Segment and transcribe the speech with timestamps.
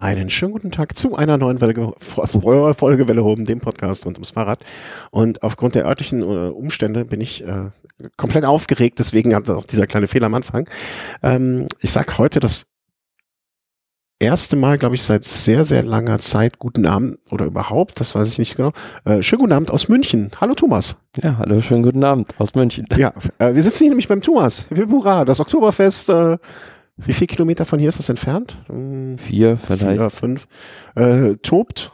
[0.00, 4.30] Einen schönen guten Tag zu einer neuen Welle, Folge Welle Hoben, dem Podcast rund ums
[4.30, 4.64] Fahrrad.
[5.10, 7.68] Und aufgrund der örtlichen äh, Umstände bin ich äh,
[8.16, 10.70] komplett aufgeregt, deswegen hat auch dieser kleine Fehler am Anfang.
[11.22, 12.64] Ähm, ich sag heute das
[14.18, 18.26] erste Mal, glaube ich, seit sehr, sehr langer Zeit guten Abend oder überhaupt, das weiß
[18.26, 18.72] ich nicht genau.
[19.04, 20.30] Äh, schönen guten Abend aus München.
[20.40, 20.96] Hallo Thomas.
[21.22, 22.86] Ja, hallo, schönen guten Abend aus München.
[22.96, 24.64] Ja, äh, wir sitzen hier nämlich beim Thomas.
[24.70, 26.38] Hurra, das Oktoberfest äh,
[27.06, 28.56] wie viele Kilometer von hier ist das entfernt?
[28.66, 29.82] Hm, vier, vielleicht.
[29.82, 30.46] Vier, fünf.
[30.94, 31.92] Äh, tobt.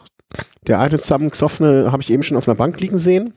[0.66, 3.32] Der alte zusammengesoffene habe ich eben schon auf einer Bank liegen sehen.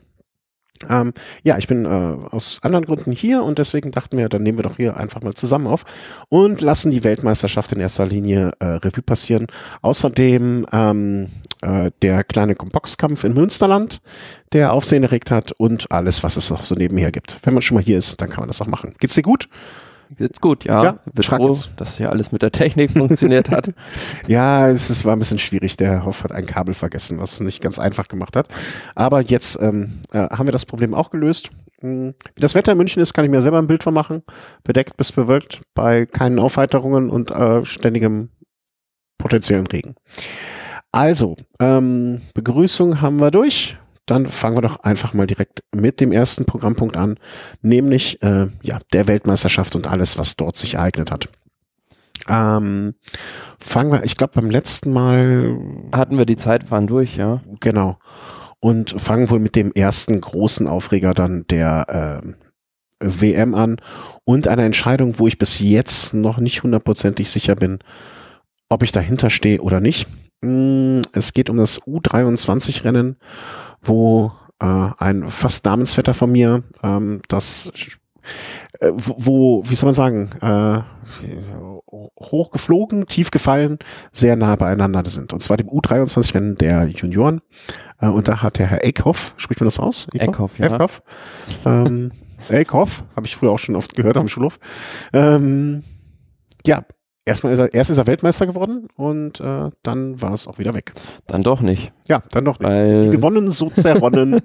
[0.88, 4.58] Ähm, ja, ich bin äh, aus anderen Gründen hier und deswegen dachten wir, dann nehmen
[4.58, 5.84] wir doch hier einfach mal zusammen auf
[6.30, 9.48] und lassen die Weltmeisterschaft in erster Linie äh, Revue passieren.
[9.81, 11.28] Außerdem ähm,
[11.62, 14.00] äh, der kleine Boxkampf in Münsterland,
[14.54, 17.38] der Aufsehen erregt hat und alles, was es noch so nebenher gibt.
[17.44, 18.94] Wenn man schon mal hier ist, dann kann man das auch machen.
[19.00, 19.50] Geht's dir gut?
[20.18, 20.84] Geht's gut, ja.
[20.84, 23.70] ja Bin froh, dass hier alles mit der Technik funktioniert hat.
[24.27, 25.77] ja, es, es war ein bisschen schwierig.
[25.77, 28.48] Der Hoff hat ein Kabel vergessen, was es nicht ganz einfach gemacht hat.
[28.95, 31.52] Aber jetzt ähm, äh, haben wir das Problem auch gelöst.
[31.81, 34.23] Hm, wie das Wetter in München ist, kann ich mir selber ein Bild von machen.
[34.64, 38.30] Bedeckt bis bewölkt, bei keinen Aufheiterungen und äh, ständigem
[39.19, 39.95] potenziellen Regen.
[40.91, 43.78] Also, ähm, Begrüßung haben wir durch
[44.10, 47.18] dann fangen wir doch einfach mal direkt mit dem ersten Programmpunkt an,
[47.62, 51.30] nämlich äh, ja der Weltmeisterschaft und alles, was dort sich ereignet hat.
[52.28, 52.96] Ähm,
[53.60, 55.58] fangen wir, ich glaube beim letzten Mal
[55.94, 57.42] hatten wir die Zeitfahren durch, ja.
[57.60, 57.98] Genau.
[58.60, 62.34] Und fangen wohl mit dem ersten großen Aufreger dann der äh,
[63.00, 63.78] WM an
[64.26, 67.80] und einer Entscheidung, wo ich bis jetzt noch nicht hundertprozentig sicher bin,
[68.68, 70.08] ob ich dahinter stehe oder nicht.
[70.42, 73.18] Mm, es geht um das U23-Rennen
[73.81, 77.72] wo äh, ein fast Namensvetter von mir ähm, das
[78.80, 80.81] äh, wo, wie soll man sagen, äh,
[82.19, 83.80] hochgeflogen, tief gefallen,
[84.11, 85.33] sehr nah beieinander sind.
[85.33, 87.41] Und zwar dem U23-Rennen der Junioren.
[88.00, 90.07] Äh, und da hat der Herr Eckhoff, spricht man das aus?
[90.13, 90.67] Eckhoff, ja.
[90.67, 91.02] Eckhoff.
[91.66, 92.11] Ähm,
[92.50, 94.59] Eckhoff, habe ich früher auch schon oft gehört am Schulhof.
[95.13, 95.84] Ähm,
[96.66, 96.84] ja,
[97.25, 100.74] erstmal ist er, erst ist er Weltmeister geworden und äh, dann war es auch wieder
[100.74, 100.94] weg.
[101.28, 101.91] Dann doch nicht.
[102.07, 102.69] Ja, dann doch nicht.
[102.69, 104.41] Weil gewonnen, so zerronnen.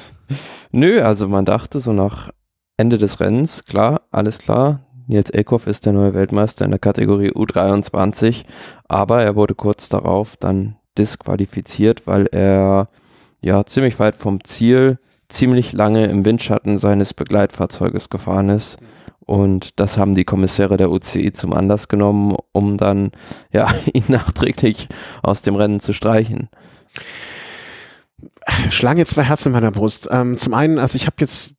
[0.72, 2.30] Nö, also man dachte so nach
[2.76, 4.86] Ende des Rennens, klar, alles klar.
[5.06, 8.44] Nils Eckhoff ist der neue Weltmeister in der Kategorie U23,
[8.86, 12.88] aber er wurde kurz darauf dann disqualifiziert, weil er
[13.40, 14.98] ja ziemlich weit vom Ziel
[15.28, 18.80] ziemlich lange im Windschatten seines Begleitfahrzeuges gefahren ist.
[18.80, 18.99] Mhm
[19.30, 23.12] und das haben die Kommissäre der UCI zum Anlass genommen, um dann
[23.52, 24.88] ja, ihn nachträglich
[25.22, 26.48] aus dem Rennen zu streichen.
[28.70, 30.08] Schlagen jetzt zwei Herzen in meiner Brust.
[30.10, 31.54] Ähm, zum einen, also ich habe jetzt,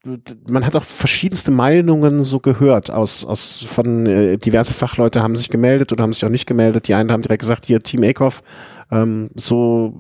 [0.49, 5.47] man hat auch verschiedenste Meinungen so gehört aus, aus von äh, diverse Fachleute haben sich
[5.47, 6.89] gemeldet oder haben sich auch nicht gemeldet.
[6.89, 8.43] Die einen haben direkt gesagt, hier Team Eckhoff,
[8.91, 9.93] ähm, so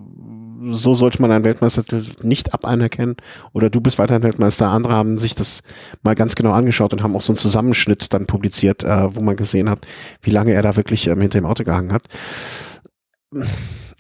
[0.67, 1.83] so sollte man einen Weltmeister
[2.23, 3.15] nicht ab anerkennen.
[3.53, 4.69] Oder du bist weiterhin Weltmeister.
[4.69, 5.61] Andere haben sich das
[6.03, 9.35] mal ganz genau angeschaut und haben auch so einen Zusammenschnitt dann publiziert, äh, wo man
[9.35, 9.87] gesehen hat,
[10.21, 12.03] wie lange er da wirklich ähm, hinter dem Auto gehangen hat.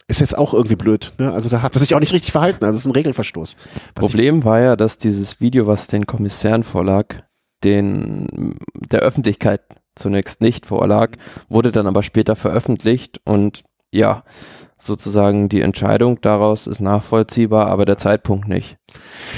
[0.07, 1.13] Ist jetzt auch irgendwie blöd.
[1.17, 1.31] Ne?
[1.31, 2.65] Also da hat er sich auch nicht richtig verhalten.
[2.65, 3.55] Also es ist ein Regelverstoß.
[3.95, 7.15] Problem war ja, dass dieses Video, was den Kommissären vorlag,
[7.63, 8.55] den
[8.89, 9.61] der Öffentlichkeit
[9.95, 11.11] zunächst nicht vorlag,
[11.49, 13.63] wurde dann aber später veröffentlicht und
[13.93, 14.23] ja,
[14.81, 18.77] sozusagen die Entscheidung daraus ist nachvollziehbar, aber der Zeitpunkt nicht.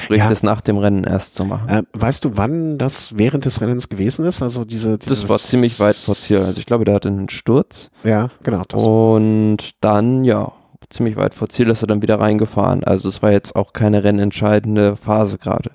[0.04, 0.30] Sprich, ja.
[0.30, 1.70] das nach dem Rennen erst zu machen.
[1.70, 4.42] Äh, weißt du, wann das während des Rennens gewesen ist?
[4.42, 6.40] Also diese, das war ziemlich weit vor Ziel.
[6.40, 7.90] Also ich glaube, der hatte einen Sturz.
[8.04, 8.64] Ja, genau.
[8.74, 10.52] Und dann, ja,
[10.90, 12.84] ziemlich weit vor Ziel ist er dann wieder reingefahren.
[12.84, 15.72] Also es war jetzt auch keine rennentscheidende Phase gerade.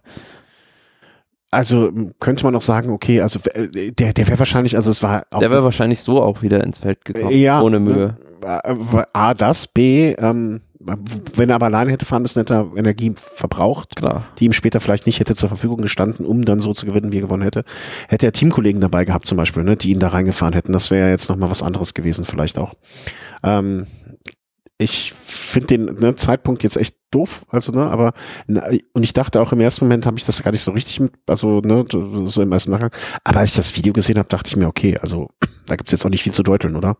[1.50, 1.90] Also
[2.20, 5.38] könnte man auch sagen, okay, also äh, der, der wäre wahrscheinlich, also es war auch
[5.38, 8.16] Der wäre wahrscheinlich so auch wieder ins Feld gekommen, ja, ohne Mühe.
[8.42, 10.60] Äh, A, das, B, ähm,
[11.34, 14.24] wenn er aber alleine hätte fahren müssen, hätte er Energie verbraucht, Klar.
[14.38, 17.18] die ihm später vielleicht nicht hätte zur Verfügung gestanden, um dann so zu gewinnen, wie
[17.18, 17.64] er gewonnen hätte.
[18.08, 20.72] Hätte er Teamkollegen dabei gehabt zum Beispiel, ne, die ihn da reingefahren hätten.
[20.72, 22.74] Das wäre jetzt nochmal was anderes gewesen vielleicht auch.
[23.42, 23.86] Ähm,
[24.78, 28.12] ich finde den ne, Zeitpunkt jetzt echt doof, also ne, aber
[28.92, 31.12] und ich dachte auch im ersten Moment habe ich das gar nicht so richtig mit,
[31.26, 32.92] also ne, so im ersten Nachgang.
[33.24, 35.30] Aber als ich das Video gesehen habe, dachte ich mir, okay, also
[35.66, 36.96] da gibt's jetzt auch nicht viel zu deuteln, oder?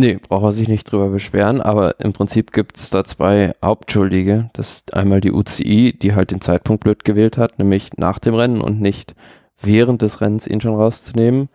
[0.00, 4.48] Nee, braucht er sich nicht drüber beschweren, aber im Prinzip gibt's da zwei Hauptschuldige.
[4.54, 8.32] Das ist einmal die UCI, die halt den Zeitpunkt blöd gewählt hat, nämlich nach dem
[8.34, 9.14] Rennen und nicht
[9.60, 11.50] während des Rennens ihn schon rauszunehmen.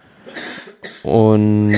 [1.01, 1.73] Und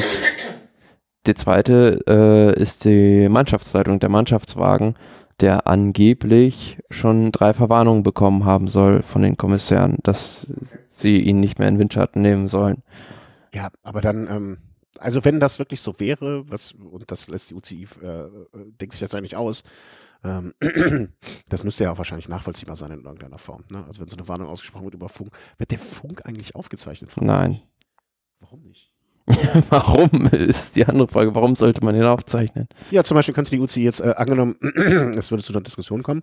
[1.25, 4.95] die zweite äh, ist die Mannschaftsleitung, der Mannschaftswagen,
[5.39, 10.47] der angeblich schon drei Verwarnungen bekommen haben soll von den Kommissären, dass
[10.89, 12.83] sie ihn nicht mehr in Windschatten nehmen sollen.
[13.53, 14.57] Ja, aber dann, ähm,
[14.99, 18.29] also wenn das wirklich so wäre, was, und das lässt die UCI, äh,
[18.79, 19.63] denkt sich jetzt eigentlich aus,
[20.23, 20.53] ähm,
[21.49, 23.63] das müsste ja auch wahrscheinlich nachvollziehbar sein in irgendeiner Form.
[23.69, 23.83] Ne?
[23.85, 27.13] Also wenn so eine Warnung ausgesprochen wird über Funk, wird der Funk eigentlich aufgezeichnet?
[27.19, 27.61] Nein.
[28.39, 28.91] Warum nicht?
[29.69, 32.67] warum ist die andere Frage, warum sollte man ihn aufzeichnen?
[32.91, 34.57] Ja, zum Beispiel könnte die UCI jetzt äh, angenommen,
[35.17, 36.21] es würde zu einer Diskussion kommen,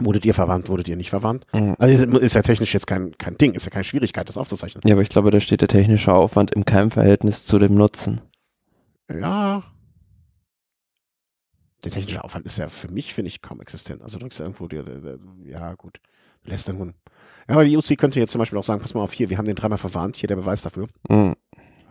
[0.00, 1.46] Wurdet ihr verwandt, wurdet ihr nicht verwandt?
[1.52, 1.76] Mhm.
[1.78, 4.82] Also ist ja technisch jetzt kein, kein Ding, ist ja keine Schwierigkeit, das aufzuzeichnen.
[4.86, 8.20] Ja, aber ich glaube, da steht der technische Aufwand im Keimverhältnis zu dem Nutzen.
[9.10, 9.62] Ja.
[11.84, 14.02] Der technische Aufwand ist ja für mich, finde ich, kaum existent.
[14.02, 14.84] Also drückst du irgendwo, dir,
[15.44, 16.00] ja gut,
[16.44, 19.12] lässt dann Ja, aber die UC könnte jetzt zum Beispiel auch sagen, pass mal auf
[19.12, 20.88] hier, wir haben den dreimal verwarnt, hier der Beweis dafür.
[21.08, 21.34] Mhm.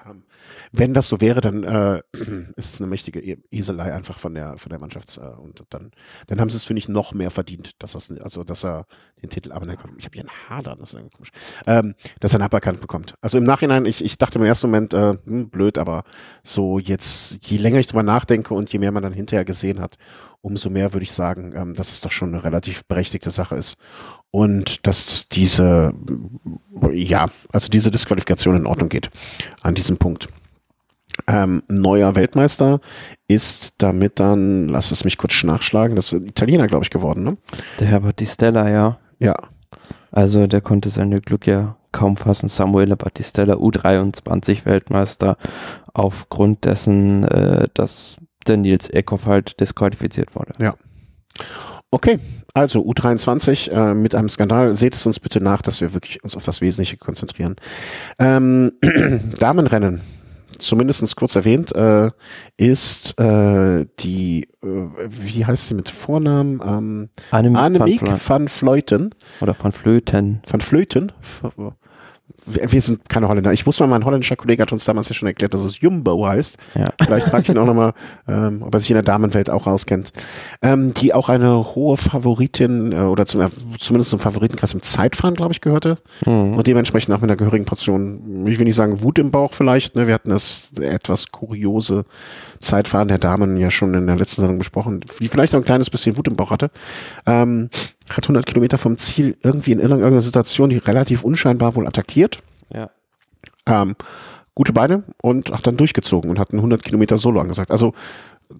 [0.10, 0.24] Ähm,
[0.72, 2.02] wenn das so wäre, dann äh,
[2.56, 5.92] ist es eine mächtige e Eselei einfach von der von der Mannschafts äh, und dann
[6.28, 8.86] dann haben sie es finde ich noch mehr verdient, dass das also dass er
[9.22, 11.32] den Titel aber ich habe hier einen Hader, das ist irgendwie komisch,
[11.68, 13.16] ähm, dass er einen aberkannt bekommt.
[13.22, 16.04] Also im Nachhinein ich ich dachte im ersten Moment äh, hm, blöd, aber
[16.44, 19.96] so jetzt je länger ich drüber nachdenke und je mehr man dann hinterher gesehen hat,
[20.42, 23.78] umso mehr würde ich sagen, ähm, dass es doch schon eine relativ berechtigte Sache ist
[24.32, 25.94] und dass diese,
[26.92, 29.10] ja, also diese Disqualifikation in Ordnung geht
[29.62, 30.30] an diesem Punkt.
[31.28, 32.80] Ähm, neuer Weltmeister
[33.28, 37.38] ist damit dann, lass es mich kurz nachschlagen, das ist Italiener, glaube ich, geworden, ne?
[37.80, 39.00] Der Herr Battistella, ja.
[39.18, 39.36] Ja.
[40.12, 42.50] Also der konnte seine Glück ja kaum fassen.
[42.50, 45.38] Samuele Battistella, U23 Weltmeister,
[45.94, 48.18] aufgrund dessen, äh, dass
[48.48, 50.54] der Nils Eckhoff halt disqualifiziert wurde.
[50.60, 50.76] Ja.
[51.92, 52.20] Okay,
[52.54, 54.74] also U23 äh, mit einem Skandal.
[54.74, 57.56] Seht es uns bitte nach, dass wir wirklich uns auf das Wesentliche konzentrieren.
[58.20, 58.74] Ähm,
[59.40, 60.02] Damenrennen,
[60.60, 62.12] zumindest kurz erwähnt, äh,
[62.58, 64.68] ist äh, die, äh,
[65.10, 66.62] wie heißt sie mit Vornamen?
[66.64, 69.16] Ähm, Annemiek van, van Fleuten.
[69.42, 70.44] Oder van Flöten.
[70.48, 71.12] Van Flöten?
[72.50, 73.54] Wir sind keine Holländer.
[73.54, 76.28] Ich wusste mal, mein holländischer Kollege hat uns damals ja schon erklärt, dass es Jumbo
[76.28, 76.58] heißt.
[76.76, 76.86] Ja.
[77.04, 77.94] Vielleicht frage ich ihn auch nochmal,
[78.28, 80.12] ähm, ob er sich in der Damenwelt auch auskennt.
[80.62, 83.48] Ähm, die auch eine hohe Favoritin äh, oder zum, äh,
[83.80, 85.98] zumindest zum Favoritenkreis im Zeitfahren, glaube ich, gehörte.
[86.26, 86.56] Mhm.
[86.56, 89.96] Und dementsprechend auch mit einer gehörigen Portion, ich will nicht sagen Wut im Bauch vielleicht.
[89.96, 90.08] Ne?
[90.08, 92.04] Wir hatten das etwas kuriose
[92.60, 95.90] Zeitfahren der Damen ja schon in der letzten Sendung besprochen, die vielleicht auch ein kleines
[95.90, 96.72] bisschen Wut im Bauch hatte.
[97.26, 97.70] Ähm,
[98.10, 102.40] hat 100 Kilometer vom Ziel irgendwie in irgendeiner Situation, die relativ unscheinbar wohl attackiert.
[102.74, 102.90] Ja.
[103.66, 103.96] Ähm,
[104.56, 107.72] gute Beine und hat dann durchgezogen und hat einen 100 Kilometer Solo angesagt.
[107.72, 107.94] Also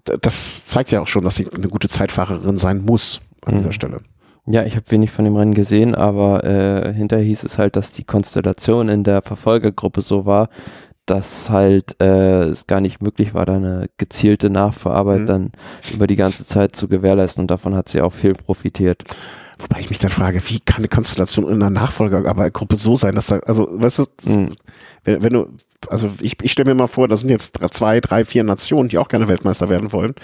[0.04, 3.58] das zeigt ja auch schon, dass sie eine gute Zeitfahrerin sein muss an mhm.
[3.58, 3.98] dieser Stelle.
[4.46, 7.92] Ja, ich habe wenig von dem Rennen gesehen, aber äh, hinterher hieß es halt, dass
[7.92, 10.48] die Konstellation in der Verfolgergruppe so war,
[11.10, 15.26] dass halt äh, es gar nicht möglich war, da eine gezielte Nachverarbeit mhm.
[15.26, 15.52] dann
[15.92, 19.02] über die ganze Zeit zu gewährleisten und davon hat sie auch viel profitiert.
[19.58, 23.26] Wobei ich mich dann frage, wie kann eine Konstellation in einer Nachfolgergruppe so sein, dass
[23.26, 24.52] da, also, weißt du, mhm.
[25.04, 25.48] wenn, wenn, du,
[25.88, 28.98] also ich, ich stelle mir mal vor, da sind jetzt zwei, drei, vier Nationen, die
[28.98, 30.14] auch gerne Weltmeister werden wollen.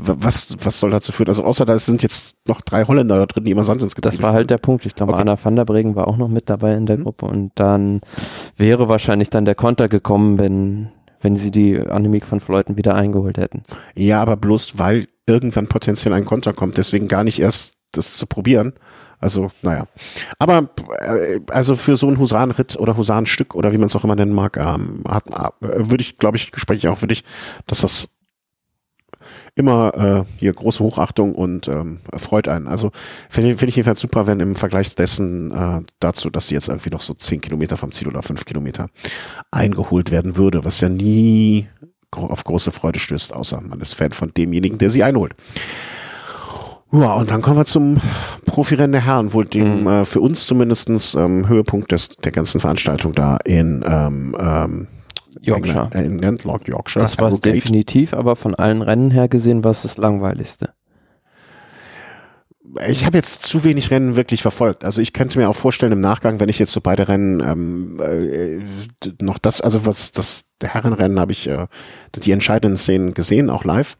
[0.00, 1.28] Was, was soll dazu führen?
[1.28, 4.16] Also außer da sind jetzt noch drei Holländer da drin, die immer Sand ins Getriebe
[4.16, 4.86] Das war halt der Punkt.
[4.86, 5.22] Ich glaube, okay.
[5.22, 7.02] Anna van der Bregen war auch noch mit dabei in der mhm.
[7.02, 8.00] Gruppe und dann
[8.56, 13.38] wäre wahrscheinlich dann der Konter gekommen, wenn, wenn sie die Annemiek von Fleuten wieder eingeholt
[13.38, 13.64] hätten.
[13.94, 18.26] Ja, aber bloß weil irgendwann potenziell ein Konter kommt, deswegen gar nicht erst das zu
[18.26, 18.74] probieren.
[19.20, 19.86] Also, naja.
[20.38, 20.70] Aber
[21.00, 24.32] äh, also für so ein Husarenritt oder Husarenstück oder wie man es auch immer nennen
[24.32, 27.24] mag, ähm, hat, äh, würde ich, glaube ich, spreche ich auch für dich,
[27.66, 28.08] dass das
[29.58, 32.68] immer äh, hier große Hochachtung und ähm, freut einen.
[32.68, 32.92] Also
[33.28, 36.90] finde find ich jedenfalls super, wenn im Vergleich dessen äh, dazu, dass sie jetzt irgendwie
[36.90, 38.88] noch so zehn Kilometer vom Ziel oder fünf Kilometer
[39.50, 41.66] eingeholt werden würde, was ja nie
[42.12, 45.34] auf große Freude stößt, außer man ist Fan von demjenigen, der sie einholt.
[46.90, 47.98] Ja, und dann kommen wir zum
[48.46, 49.86] Profirennen der Herren, wohl dem mhm.
[49.88, 54.86] äh, für uns zumindestens ähm, Höhepunkt des, der ganzen Veranstaltung da in ähm, ähm,
[55.40, 55.88] Yorkshire.
[55.92, 57.02] England, Lord Yorkshire.
[57.02, 60.70] Das war es definitiv, aber von allen Rennen her gesehen war es das langweiligste.
[62.86, 64.84] Ich habe jetzt zu wenig Rennen wirklich verfolgt.
[64.84, 67.98] Also ich könnte mir auch vorstellen im Nachgang, wenn ich jetzt so beide Rennen ähm,
[68.00, 68.58] äh,
[69.22, 71.66] noch das, also was das Herrenrennen habe ich äh,
[72.14, 73.96] die entscheidenden Szenen gesehen, auch live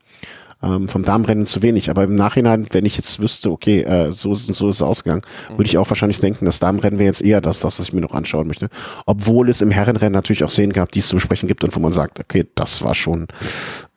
[0.62, 1.90] ähm, vom Damenrennen zu wenig.
[1.90, 5.22] Aber im Nachhinein, wenn ich jetzt wüsste, okay, äh, so, ist, so ist es ausgegangen,
[5.50, 5.58] mhm.
[5.58, 8.00] würde ich auch wahrscheinlich denken, das Damenrennen wäre jetzt eher das, das, was ich mir
[8.00, 8.68] noch anschauen möchte.
[9.06, 11.80] Obwohl es im Herrenrennen natürlich auch Szenen gab, die es zu besprechen gibt und wo
[11.80, 13.26] man sagt, okay, das war schon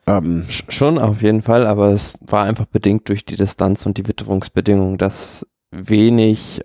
[0.08, 4.08] ähm, schon auf jeden Fall, aber es war einfach bedingt durch die Distanz und die
[4.08, 6.62] Witterungsbedingungen, dass wenig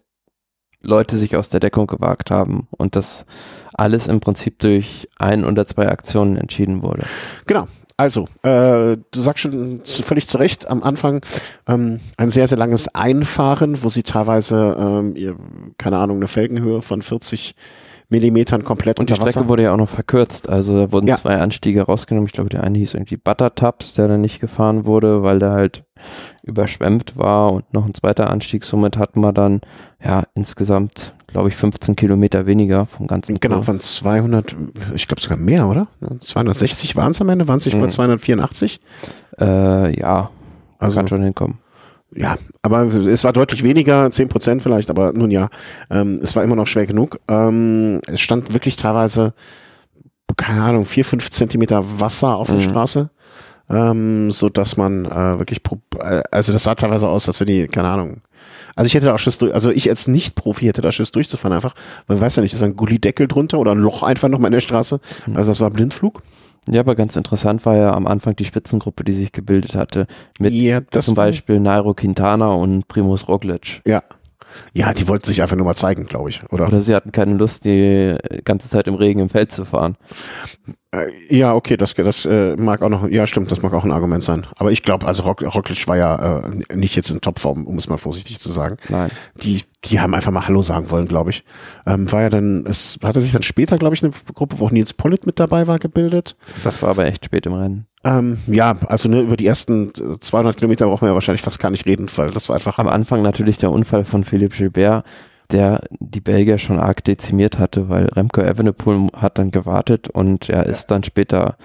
[0.81, 3.27] Leute sich aus der Deckung gewagt haben und das
[3.75, 7.05] alles im Prinzip durch ein oder zwei Aktionen entschieden wurde.
[7.47, 11.23] Genau, also, äh, du sagst schon völlig zu Recht am Anfang
[11.67, 15.37] ähm, ein sehr, sehr langes Einfahren, wo sie teilweise, ähm, ihr,
[15.79, 17.55] keine Ahnung, eine Felgenhöhe von 40
[18.09, 19.49] Millimetern komplett Und die Strecke Wasser.
[19.49, 20.49] wurde ja auch noch verkürzt.
[20.49, 21.17] Also da wurden ja.
[21.17, 22.27] zwei Anstiege rausgenommen.
[22.27, 25.83] Ich glaube, der eine hieß irgendwie Buttertaps, der dann nicht gefahren wurde, weil der halt
[26.45, 28.63] überschwemmt war und noch ein zweiter Anstieg.
[28.65, 29.61] Somit hatten wir dann
[30.05, 34.57] ja insgesamt, glaube ich, 15 Kilometer weniger vom ganzen Genau, von 200,
[34.95, 35.87] ich glaube sogar mehr, oder?
[36.21, 37.83] 260 waren es am Ende, waren es nicht mhm.
[37.83, 38.81] mal 284?
[39.39, 40.31] Äh, ja,
[40.79, 41.59] also, kann schon hinkommen
[42.15, 45.51] ja, aber es war deutlich weniger, zehn Prozent vielleicht, aber nun ja,
[45.91, 47.21] ähm, es war immer noch schwer genug.
[47.29, 49.35] Ähm, es stand wirklich teilweise,
[50.39, 52.71] keine Ahnung, vier, fünf Zentimeter Wasser auf der mhm.
[52.71, 53.11] Straße,
[53.69, 55.61] ähm, so dass man äh, wirklich,
[55.99, 58.23] äh, also das sah teilweise aus, als wenn die, keine Ahnung,
[58.75, 61.75] also ich hätte da Schiss, also ich als Nicht-Profi hätte da Schiss durchzufahren einfach.
[62.09, 64.61] Man weiß ja nicht, ist ein Gullideckel drunter oder ein Loch einfach nochmal in der
[64.61, 65.01] Straße.
[65.27, 65.37] Mhm.
[65.37, 66.23] Also das war Blindflug.
[66.69, 70.07] Ja, aber ganz interessant war ja am Anfang die Spitzengruppe, die sich gebildet hatte.
[70.41, 73.83] Mit ja, zum Beispiel Nairo Quintana und Primus Roglic.
[73.87, 74.03] Ja.
[74.73, 76.67] Ja, die wollten sich einfach nur mal zeigen, glaube ich, oder?
[76.67, 79.97] Oder sie hatten keine Lust, die ganze Zeit im Regen im Feld zu fahren.
[80.93, 83.93] Äh, ja, okay, das, das äh, mag auch noch, ja stimmt, das mag auch ein
[83.93, 84.47] Argument sein.
[84.57, 87.89] Aber ich glaube, also Rock, Roglic war ja äh, nicht jetzt in Topform, um es
[87.89, 88.77] mal vorsichtig zu sagen.
[88.89, 89.11] Nein.
[89.43, 91.45] Die, die haben einfach mal Hallo sagen wollen, glaube ich.
[91.87, 94.71] Ähm, war ja dann, es hatte sich dann später, glaube ich, eine Gruppe, wo auch
[94.71, 96.37] Nils Pollitt mit dabei war, gebildet.
[96.65, 97.87] Das war aber echt spät im Rennen.
[98.07, 101.71] Ähm, ja, also ne, über die ersten 200 Kilometer brauchen wir ja wahrscheinlich fast gar
[101.71, 102.79] nicht reden, weil das war einfach.
[102.79, 105.05] Am Anfang natürlich der Unfall von Philippe Gilbert,
[105.51, 110.67] der die Belgier schon arg dezimiert hatte, weil Remco Evenepoel hat dann gewartet und er
[110.67, 111.57] ist dann später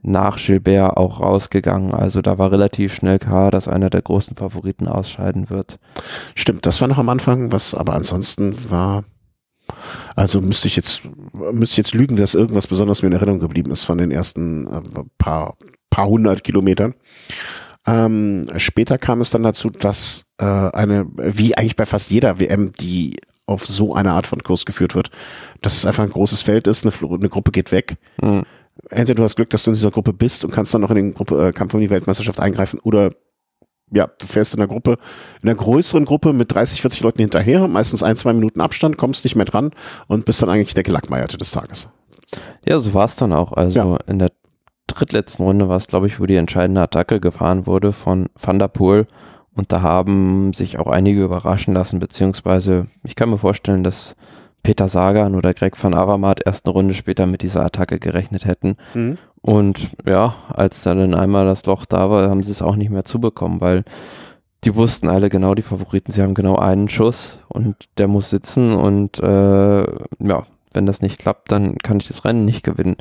[0.00, 1.92] nach Gilbert auch rausgegangen.
[1.92, 5.78] Also da war relativ schnell klar, dass einer der großen Favoriten ausscheiden wird.
[6.34, 9.04] Stimmt, das war noch am Anfang, was aber ansonsten war.
[10.16, 13.70] Also müsste ich jetzt müsste ich jetzt lügen, dass irgendwas besonders mir in Erinnerung geblieben
[13.70, 14.80] ist von den ersten äh,
[15.18, 15.56] paar
[15.92, 16.94] paar hundert Kilometern.
[17.86, 22.72] Ähm, später kam es dann dazu, dass äh, eine, wie eigentlich bei fast jeder WM,
[22.72, 25.10] die auf so eine Art von Kurs geführt wird,
[25.60, 27.96] dass es einfach ein großes Feld ist, eine, eine Gruppe geht weg.
[28.20, 28.42] Mhm.
[28.88, 30.96] Entweder du hast Glück, dass du in dieser Gruppe bist und kannst dann noch in
[30.96, 33.10] den Gruppe, äh, Kampf um die Weltmeisterschaft eingreifen oder
[33.94, 34.96] ja, du fährst in einer Gruppe,
[35.42, 39.24] in einer größeren Gruppe mit 30, 40 Leuten hinterher, meistens ein, zwei Minuten Abstand, kommst
[39.24, 39.72] nicht mehr dran
[40.06, 41.88] und bist dann eigentlich der Gelackmeierte des Tages.
[42.64, 43.52] Ja, so war es dann auch.
[43.52, 43.98] Also ja.
[44.06, 44.30] in der
[44.92, 48.68] drittletzten Runde war es, glaube ich, wo die entscheidende Attacke gefahren wurde von Van der
[48.68, 49.06] Poel.
[49.54, 54.16] Und da haben sich auch einige überraschen lassen, beziehungsweise ich kann mir vorstellen, dass
[54.62, 58.76] Peter Sagan oder Greg van Avermaet erst eine Runde später mit dieser Attacke gerechnet hätten.
[58.94, 59.18] Mhm.
[59.40, 63.04] Und ja, als dann einmal das Loch da war, haben sie es auch nicht mehr
[63.04, 63.82] zubekommen, weil
[64.64, 68.72] die wussten alle genau, die Favoriten, sie haben genau einen Schuss und der muss sitzen
[68.72, 72.96] und äh, ja, wenn das nicht klappt, dann kann ich das Rennen nicht gewinnen.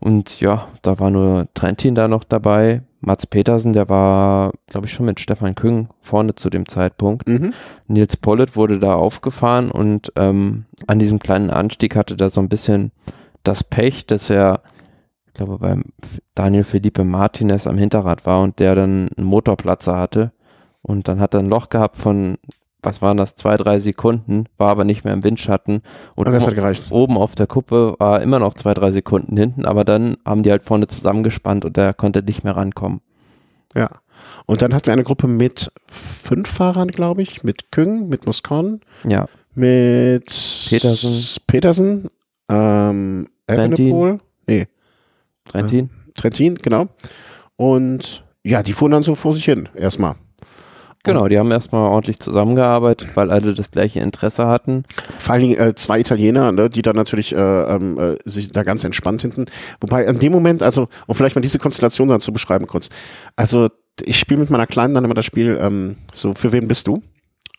[0.00, 2.82] Und ja, da war nur Trentin da noch dabei.
[3.00, 7.28] Mats Petersen, der war, glaube ich, schon mit Stefan Küng vorne zu dem Zeitpunkt.
[7.28, 7.52] Mhm.
[7.86, 12.48] Nils Pollitt wurde da aufgefahren und ähm, an diesem kleinen Anstieg hatte da so ein
[12.48, 12.90] bisschen
[13.44, 14.62] das Pech, dass er,
[15.26, 15.84] ich glaube, beim
[16.34, 20.32] Daniel Felipe Martinez am Hinterrad war und der dann einen Motorplatzer hatte.
[20.82, 22.36] Und dann hat er ein Loch gehabt von
[22.82, 25.82] was waren das, zwei, drei Sekunden, war aber nicht mehr im Windschatten
[26.14, 26.28] und,
[26.90, 30.50] oben auf der Kuppe war immer noch zwei, drei Sekunden hinten, aber dann haben die
[30.50, 33.00] halt vorne zusammengespannt und der konnte nicht mehr rankommen.
[33.74, 33.90] Ja.
[34.46, 38.80] Und dann hatten wir eine Gruppe mit fünf Fahrern, glaube ich, mit Küng, mit Moscon,
[39.06, 39.26] ja.
[39.54, 40.26] mit
[40.68, 42.10] Petersen, Petersen
[42.48, 44.66] ähm, Evenepoel, nee.
[45.44, 45.86] Trentin.
[45.86, 46.88] Äh, Trentin, genau.
[47.56, 50.14] Und ja, die fuhren dann so vor sich hin, erstmal.
[51.08, 54.84] Genau, die haben erstmal ordentlich zusammengearbeitet, weil alle das gleiche Interesse hatten.
[55.18, 58.62] Vor allen Dingen äh, zwei Italiener, ne, die dann natürlich äh, ähm, äh, sich da
[58.62, 59.46] ganz entspannt hinten.
[59.80, 62.90] Wobei in dem Moment, also, um vielleicht mal diese Konstellation dann zu beschreiben kurz.
[63.36, 63.68] Also
[64.04, 67.02] ich spiele mit meiner Kleinen dann immer das Spiel, ähm, so, für wen bist du?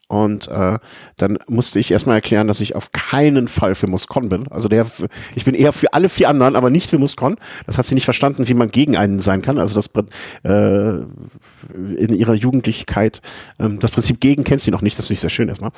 [0.10, 0.80] Und äh,
[1.18, 4.48] dann musste ich erstmal erklären, dass ich auf keinen Fall für Muscon bin.
[4.48, 4.88] Also der,
[5.36, 7.36] ich bin eher für alle vier anderen, aber nicht für Muscon.
[7.68, 9.60] Das hat sie nicht verstanden, wie man gegen einen sein kann.
[9.60, 9.92] Also das
[10.44, 11.04] äh,
[11.96, 13.22] in ihrer Jugendlichkeit,
[13.60, 14.98] ähm, das Prinzip gegen kennt sie noch nicht.
[14.98, 15.72] Das finde ich sehr schön erstmal.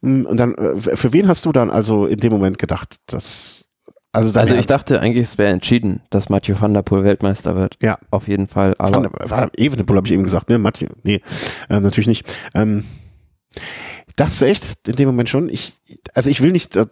[0.00, 3.68] Mm, und dann, äh, für wen hast du dann also in dem Moment gedacht, dass
[4.12, 7.76] also, also ich dachte eigentlich, es wäre entschieden, dass Mathieu van der Poel Weltmeister wird.
[7.82, 7.98] Ja.
[8.10, 8.74] Auf jeden Fall.
[8.78, 10.58] Aber van der, war Evenepoel habe ich eben gesagt, ne?
[10.58, 11.20] Mathieu, nee,
[11.68, 12.32] äh, natürlich nicht.
[12.54, 12.84] Ähm,
[14.16, 15.48] ist echt in dem Moment schon.
[15.48, 15.74] Ich,
[16.14, 16.86] also ich will nicht, äh,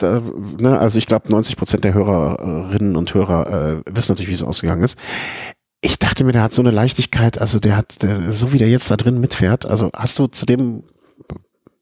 [0.58, 4.42] ne, also ich glaube 90 Prozent der Hörerinnen und Hörer äh, wissen natürlich, wie es
[4.42, 4.98] ausgegangen ist.
[5.80, 8.68] Ich dachte mir, der hat so eine Leichtigkeit, also der hat, der, so wie der
[8.68, 9.66] jetzt da drin mitfährt.
[9.66, 10.84] Also hast du zu dem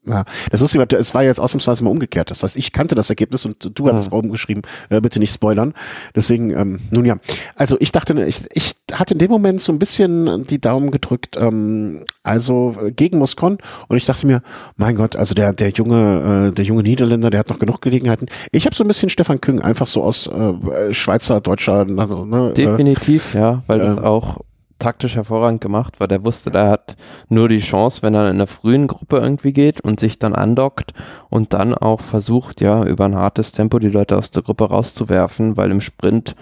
[0.03, 2.31] Ja, das lustige war, es war jetzt ausnahmsweise mal umgekehrt.
[2.31, 4.13] Das heißt, ich kannte das Ergebnis und du hattest ja.
[4.13, 5.75] auch umgeschrieben, äh, bitte nicht spoilern.
[6.15, 7.17] Deswegen, ähm, nun ja.
[7.55, 11.37] Also ich dachte, ich, ich hatte in dem Moment so ein bisschen die Daumen gedrückt,
[11.37, 14.41] ähm, also äh, gegen Moskon und ich dachte mir,
[14.75, 18.25] mein Gott, also der, der junge, äh, der junge Niederländer, der hat noch genug Gelegenheiten.
[18.51, 22.49] Ich habe so ein bisschen Stefan Küng, einfach so aus äh, Schweizer, Deutscher, also, ne,
[22.49, 24.39] äh, Definitiv, äh, ja, weil das auch
[24.81, 26.95] taktisch hervorragend gemacht, weil der wusste, der hat
[27.29, 30.93] nur die Chance, wenn er in der frühen Gruppe irgendwie geht und sich dann andockt
[31.29, 35.55] und dann auch versucht, ja, über ein hartes Tempo die Leute aus der Gruppe rauszuwerfen,
[35.55, 36.35] weil im Sprint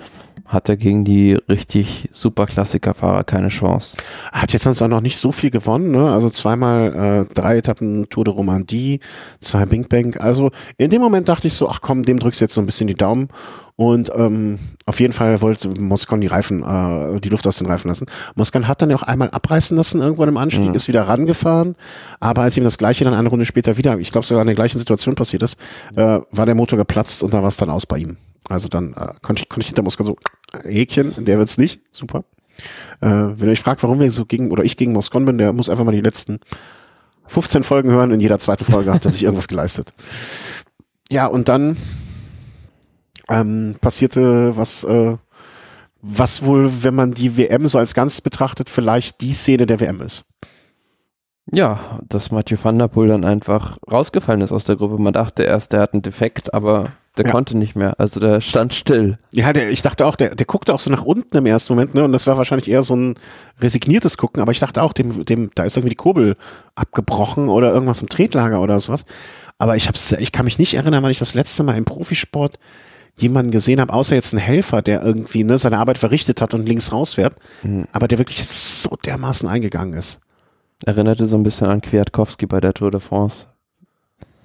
[0.49, 3.95] hat er gegen die richtig super Klassikerfahrer keine Chance.
[4.31, 6.11] Hat jetzt sonst auch noch nicht so viel gewonnen, ne?
[6.11, 8.99] Also zweimal äh, drei Etappen Tour de Romandie,
[9.39, 10.17] zwei Bing Bang.
[10.17, 12.65] Also in dem Moment dachte ich so, ach komm, dem drückst du jetzt so ein
[12.65, 13.29] bisschen die Daumen
[13.75, 17.87] und ähm, auf jeden Fall wollte Moscon die Reifen, äh, die Luft aus den Reifen
[17.87, 18.07] lassen.
[18.33, 20.75] Moscon hat dann ja auch einmal abreißen lassen irgendwann im Anstieg, mhm.
[20.75, 21.75] ist wieder rangefahren.
[22.19, 24.55] Aber als ihm das gleiche dann eine Runde später wieder, ich glaube sogar in der
[24.55, 25.59] gleichen Situation passiert ist,
[25.95, 28.17] äh, war der Motor geplatzt und da war es dann aus bei ihm.
[28.47, 30.17] Also dann äh, konnte ich, konnte ich hinter Moscon so,
[30.63, 32.23] Häkchen, der wird's nicht, super.
[33.01, 35.53] Äh, wenn ihr euch fragt, warum wir so gegen, oder ich gegen Moscon bin, der
[35.53, 36.39] muss einfach mal die letzten
[37.27, 38.11] 15 Folgen hören.
[38.11, 39.93] In jeder zweiten Folge hat er sich irgendwas geleistet.
[41.09, 41.77] Ja, und dann
[43.29, 45.17] ähm, passierte was, äh,
[46.01, 50.01] was wohl, wenn man die WM so als Ganzes betrachtet, vielleicht die Szene der WM
[50.01, 50.25] ist.
[51.51, 55.01] Ja, dass Mathieu van der Poel dann einfach rausgefallen ist aus der Gruppe.
[55.01, 57.31] Man dachte erst, der hat einen Defekt, aber der ja.
[57.31, 57.99] konnte nicht mehr.
[57.99, 59.17] Also der stand still.
[59.33, 61.93] Ja, der, ich dachte auch, der, der guckte auch so nach unten im ersten Moment,
[61.93, 62.03] ne?
[62.03, 63.15] Und das war wahrscheinlich eher so ein
[63.59, 66.37] resigniertes Gucken, aber ich dachte auch, dem, dem, da ist irgendwie die Kurbel
[66.75, 69.05] abgebrochen oder irgendwas im Tretlager oder sowas.
[69.57, 72.57] Aber ich hab's, ich kann mich nicht erinnern, wann ich das letzte Mal im Profisport
[73.17, 76.67] jemanden gesehen habe, außer jetzt ein Helfer, der irgendwie ne, seine Arbeit verrichtet hat und
[76.67, 77.85] links rausfährt, mhm.
[77.91, 80.21] aber der wirklich so dermaßen eingegangen ist.
[80.85, 83.47] Erinnerte so ein bisschen an Kwiatkowski bei der Tour de France.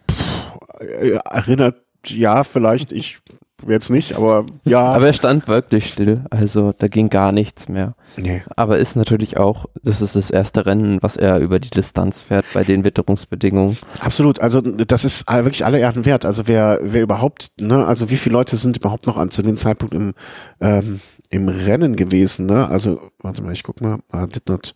[0.07, 2.93] Puh, äh, erinnert, ja, vielleicht.
[2.93, 3.21] Ich
[3.69, 4.81] jetzt nicht, aber ja.
[4.95, 7.95] aber er stand wirklich still, also da ging gar nichts mehr.
[8.17, 8.43] Nee.
[8.57, 12.47] Aber ist natürlich auch, das ist das erste Rennen, was er über die Distanz fährt
[12.53, 13.79] bei den Witterungsbedingungen.
[14.01, 16.25] Absolut, also das ist wirklich alle Erden wert.
[16.25, 19.57] Also wer, wer überhaupt, ne, also wie viele Leute sind überhaupt noch an zu dem
[19.57, 20.15] Zeitpunkt im,
[20.61, 21.01] ähm,
[21.31, 22.69] im Rennen gewesen, ne?
[22.69, 24.75] Also, warte mal, ich guck mal, ah, did not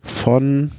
[0.00, 0.70] von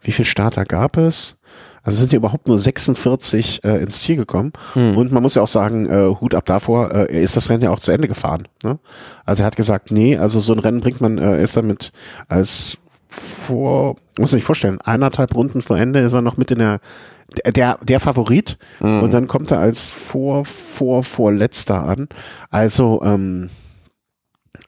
[0.00, 1.36] wie viel Starter gab es?
[1.82, 4.52] Also sind ja überhaupt nur 46 äh, ins Ziel gekommen.
[4.74, 4.96] Hm.
[4.96, 7.62] Und man muss ja auch sagen, äh, Hut ab davor, äh, er ist das Rennen
[7.62, 8.46] ja auch zu Ende gefahren.
[8.62, 8.78] Ne?
[9.24, 11.92] Also er hat gesagt, nee, also so ein Rennen bringt man, äh, ist damit
[12.28, 16.80] als vor, muss sich vorstellen, eineinhalb Runden vor Ende ist er noch mit in der
[17.46, 19.02] der, der Favorit mhm.
[19.02, 22.08] und dann kommt er als vor, vor, vorletzter an.
[22.50, 23.50] Also, ähm,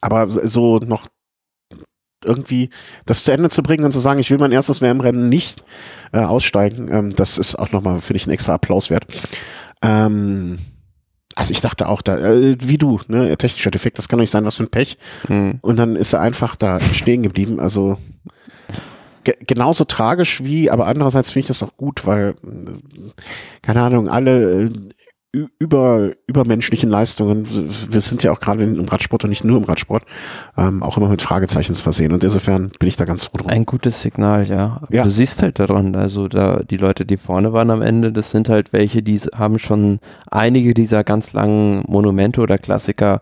[0.00, 1.06] aber so noch
[2.24, 2.70] irgendwie
[3.06, 5.64] das zu Ende zu bringen und zu sagen, ich will mein erstes WM-Rennen nicht
[6.12, 9.06] äh, aussteigen, ähm, das ist auch nochmal, finde ich, ein extra Applaus wert.
[9.82, 10.58] Ähm,
[11.34, 14.30] also ich dachte auch da, äh, wie du, ne, technischer Defekt, das kann doch nicht
[14.30, 14.98] sein, was für ein Pech.
[15.28, 15.58] Mhm.
[15.62, 17.60] Und dann ist er einfach da stehen geblieben.
[17.60, 17.98] Also
[19.24, 22.72] ge genauso tragisch wie, aber andererseits finde ich das auch gut, weil, äh,
[23.62, 24.70] keine Ahnung, alle äh,
[25.32, 27.46] über übermenschlichen Leistungen.
[27.48, 30.04] Wir sind ja auch gerade im Radsport und nicht nur im Radsport,
[30.56, 32.12] ähm, auch immer mit Fragezeichen zu versehen.
[32.12, 33.48] Und insofern bin ich da ganz froh drum.
[33.48, 34.80] Ein gutes Signal, ja.
[34.90, 35.04] ja.
[35.04, 38.48] Du siehst halt daran, also da die Leute, die vorne waren am Ende, das sind
[38.48, 43.20] halt welche, die haben schon einige dieser ganz langen Monumente oder Klassiker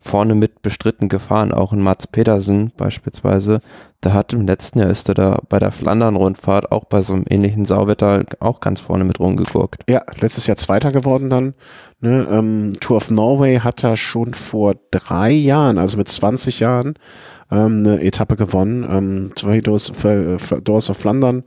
[0.00, 3.60] vorne mit bestritten gefahren, auch in Mats Pedersen beispielsweise.
[4.02, 7.24] Der hat im letzten Jahr ist er da bei der Flandern-Rundfahrt auch bei so einem
[7.28, 9.82] ähnlichen Sauwetter auch ganz vorne mit rumgeguckt.
[9.90, 11.54] Ja, letztes Jahr Zweiter geworden dann.
[12.00, 16.94] Ne, ähm, Tour of Norway hat er schon vor drei Jahren, also mit 20 Jahren,
[17.50, 18.86] ähm, eine Etappe gewonnen.
[18.90, 21.44] Ähm, zwei Doors, äh, Doors of Flandern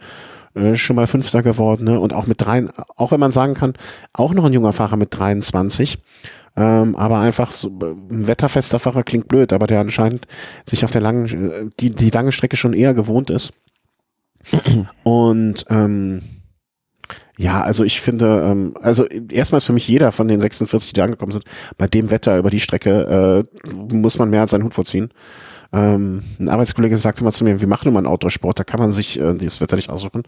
[0.55, 1.85] äh, schon mal Fünfter geworden.
[1.85, 1.99] Ne?
[1.99, 3.73] Und auch mit drei, auch wenn man sagen kann,
[4.13, 5.97] auch noch ein junger Fahrer mit 23.
[6.55, 10.27] Ähm, aber einfach so, ein wetterfester Fahrer klingt blöd, aber der anscheinend
[10.67, 13.53] sich auf der langen, äh, die, die lange Strecke schon eher gewohnt ist.
[15.03, 16.21] Und ähm,
[17.37, 21.01] ja, also ich finde, ähm, also erstmal ist für mich jeder von den 46, die
[21.01, 21.45] angekommen sind,
[21.77, 25.09] bei dem Wetter über die Strecke äh, muss man mehr als seinen Hut vorziehen.
[25.71, 28.91] Ähm, ein Arbeitskollege sagte mal zu mir, wir machen immer einen Outdoor-Sport, da kann man
[28.91, 30.23] sich äh, dieses Wetter nicht aussuchen.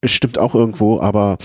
[0.00, 1.38] Es stimmt auch irgendwo, aber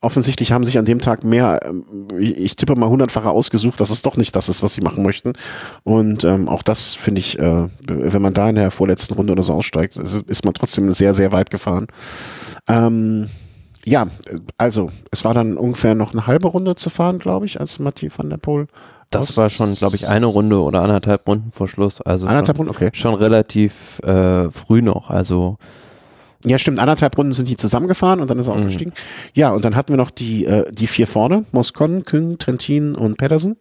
[0.00, 1.84] offensichtlich haben sich an dem Tag mehr, ähm,
[2.18, 5.34] ich tippe mal hundertfache ausgesucht, dass es doch nicht das ist, was sie machen möchten.
[5.84, 9.42] Und ähm, auch das finde ich, äh, wenn man da in der vorletzten Runde oder
[9.42, 11.86] so aussteigt, ist, ist man trotzdem sehr, sehr weit gefahren.
[12.66, 13.28] Ähm,
[13.84, 14.06] ja,
[14.58, 18.10] also es war dann ungefähr noch eine halbe Runde zu fahren, glaube ich, als Mathieu
[18.14, 18.66] van der Poel.
[19.10, 22.00] Das war schon, glaube ich, eine Runde oder anderthalb Runden vor Schluss.
[22.00, 22.90] Also anderthalb Runden, okay.
[22.92, 25.10] Schon relativ äh, früh noch.
[25.10, 25.58] Also
[26.46, 26.78] Ja, stimmt.
[26.78, 28.60] Anderthalb Runden sind die zusammengefahren und dann ist er mhm.
[28.60, 28.94] ausgestiegen.
[29.34, 31.44] Ja, und dann hatten wir noch die, äh, die vier vorne.
[31.52, 33.58] Moscon, Küng, Trentin und Pedersen.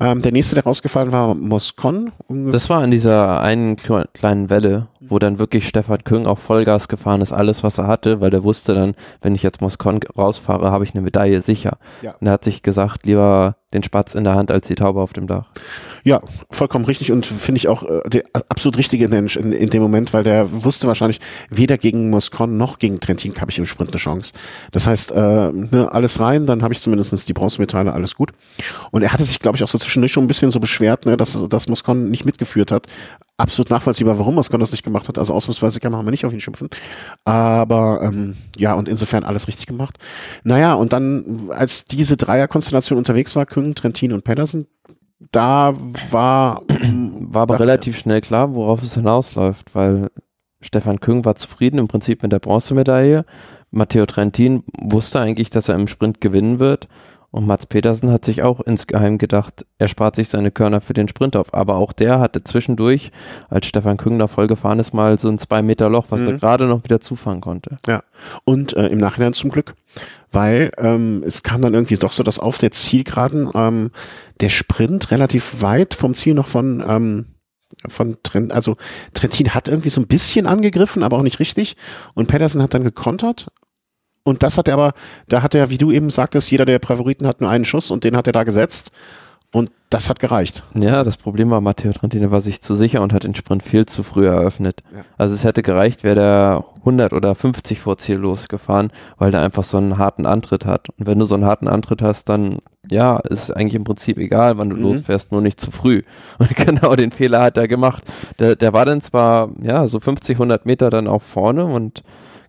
[0.00, 2.12] Ähm, der nächste, der rausgefallen war, Moscon.
[2.28, 7.20] Das war in dieser einen kleinen Welle, wo dann wirklich Stefan Küng auf Vollgas gefahren
[7.20, 10.84] ist, alles, was er hatte, weil der wusste dann, wenn ich jetzt Moscon rausfahre, habe
[10.84, 11.76] ich eine Medaille sicher.
[12.00, 12.14] Ja.
[12.18, 15.12] Und er hat sich gesagt, lieber den Spatz in der Hand als die Taube auf
[15.12, 15.46] dem Dach.
[16.06, 16.20] Ja,
[16.52, 20.14] vollkommen richtig und finde ich auch äh, der absolut richtige Mensch in, in dem Moment,
[20.14, 23.98] weil der wusste wahrscheinlich, weder gegen Moscon noch gegen Trentin habe ich im Sprint eine
[23.98, 24.32] Chance.
[24.70, 25.16] Das heißt, äh,
[25.50, 28.30] ne, alles rein, dann habe ich zumindest die Bronzemedaille, alles gut.
[28.92, 31.16] Und er hatte sich, glaube ich, auch so zwischendurch schon ein bisschen so beschwert, ne,
[31.16, 32.86] dass, dass Moscon nicht mitgeführt hat.
[33.36, 35.18] Absolut nachvollziehbar, warum Moscon das nicht gemacht hat.
[35.18, 36.70] Also ausnahmsweise kann man nicht auf ihn schimpfen.
[37.24, 39.98] Aber ähm, ja, und insofern alles richtig gemacht.
[40.44, 44.68] Naja, und dann, als diese Dreierkonstellation unterwegs war, Küng, Trentin und Pedersen,
[45.18, 45.74] da
[46.10, 46.62] war.
[47.28, 50.10] War aber relativ schnell klar, worauf es hinausläuft, weil
[50.60, 53.24] Stefan Küng war zufrieden im Prinzip mit der Bronzemedaille.
[53.70, 56.88] Matteo Trentin wusste eigentlich, dass er im Sprint gewinnen wird.
[57.36, 61.06] Und Mats Petersen hat sich auch insgeheim gedacht, er spart sich seine Körner für den
[61.06, 61.52] Sprint auf.
[61.52, 63.10] Aber auch der hatte zwischendurch,
[63.50, 66.28] als Stefan Küngner vollgefahren ist, mal so ein zwei Meter Loch, was mhm.
[66.28, 67.76] er gerade noch wieder zufahren konnte.
[67.86, 68.04] Ja,
[68.44, 69.74] und äh, im Nachhinein zum Glück,
[70.32, 73.90] weil ähm, es kam dann irgendwie doch so, dass auf der Zielgeraden ähm,
[74.40, 77.26] der Sprint relativ weit vom Ziel noch von ähm,
[77.86, 78.76] von Trent, also
[79.12, 81.76] Trentin hat irgendwie so ein bisschen angegriffen, aber auch nicht richtig.
[82.14, 83.48] Und Pedersen hat dann gekontert
[84.26, 84.92] und das hat er aber,
[85.28, 88.02] da hat er, wie du eben sagtest, jeder der Favoriten hat nur einen Schuss und
[88.02, 88.90] den hat er da gesetzt.
[89.52, 90.64] Und das hat gereicht.
[90.74, 93.86] Ja, das Problem war, Matteo Trentino war sich zu sicher und hat den Sprint viel
[93.86, 94.82] zu früh eröffnet.
[94.92, 95.04] Ja.
[95.16, 99.62] Also es hätte gereicht, wäre der 100 oder 50 vor Ziel losgefahren, weil der einfach
[99.62, 100.88] so einen harten Antritt hat.
[100.98, 102.58] Und wenn du so einen harten Antritt hast, dann,
[102.90, 104.82] ja, ist es eigentlich im Prinzip egal, wann du mhm.
[104.82, 106.02] losfährst, nur nicht zu früh.
[106.38, 108.02] Und genau den Fehler hat er gemacht.
[108.40, 112.02] Der, der war dann zwar, ja, so 50, 100 Meter dann auch vorne und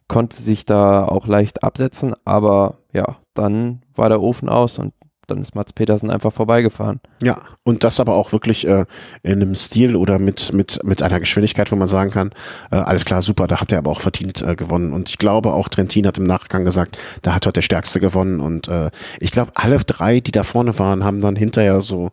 [0.08, 4.94] konnte sich da auch leicht absetzen, aber ja, dann war der Ofen aus und
[5.28, 7.02] dann ist Mats Petersen einfach vorbeigefahren.
[7.22, 8.86] Ja, und das aber auch wirklich äh,
[9.24, 12.32] in einem Stil oder mit, mit, mit einer Geschwindigkeit, wo man sagen kann,
[12.72, 14.94] äh, alles klar, super, da hat er aber auch verdient äh, gewonnen.
[14.94, 18.40] Und ich glaube, auch Trentin hat im Nachgang gesagt, da hat heute der Stärkste gewonnen.
[18.40, 18.90] Und äh,
[19.20, 22.12] ich glaube, alle drei, die da vorne waren, haben dann hinterher so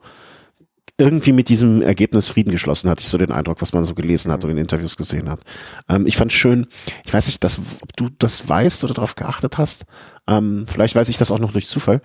[0.99, 4.31] irgendwie mit diesem Ergebnis Frieden geschlossen, hatte ich so den Eindruck, was man so gelesen
[4.31, 5.41] hat und in Interviews gesehen hat.
[5.89, 6.67] Ähm, ich fand schön,
[7.05, 9.87] ich weiß nicht, dass, ob du das weißt oder darauf geachtet hast,
[10.29, 12.01] ähm, vielleicht weiß ich das auch noch durch Zufall.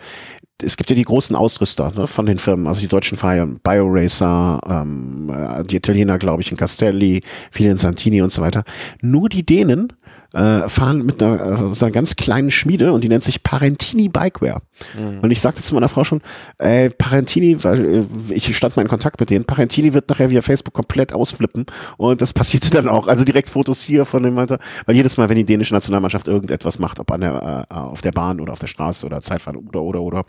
[0.62, 3.17] Es gibt ja die großen Ausrüster ne, von den Firmen, also die deutschen
[3.63, 7.21] BioRacer, ähm, äh, die Italiener, glaube ich, in Castelli,
[7.52, 8.63] viele in Santini und so weiter.
[9.02, 9.93] Nur die Dänen
[10.33, 14.09] äh, fahren mit einer, äh, so einer ganz kleinen Schmiede und die nennt sich Parentini
[14.09, 14.61] Bikeware.
[14.97, 15.19] Mhm.
[15.21, 16.21] Und ich sagte zu meiner Frau schon,
[16.57, 20.41] äh, Parentini, weil äh, ich stand mal in Kontakt mit denen, Parentini wird nachher via
[20.41, 21.65] Facebook komplett ausflippen
[21.97, 23.07] und das passierte dann auch.
[23.07, 26.79] Also direkt Fotos hier von dem Alter, weil jedes Mal, wenn die dänische Nationalmannschaft irgendetwas
[26.79, 29.81] macht, ob an der, äh, auf der Bahn oder auf der Straße oder Zeitfahren oder
[29.81, 30.25] oder oder,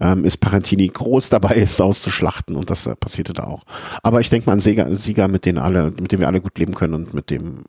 [0.00, 3.64] ähm, ist Parentini groß dabei, es auszuschlachten und das äh, passierte da auch.
[4.02, 6.58] Aber ich denke mal an Sieger, Sieger, mit denen alle, mit denen wir alle gut
[6.58, 7.64] leben können und mit dem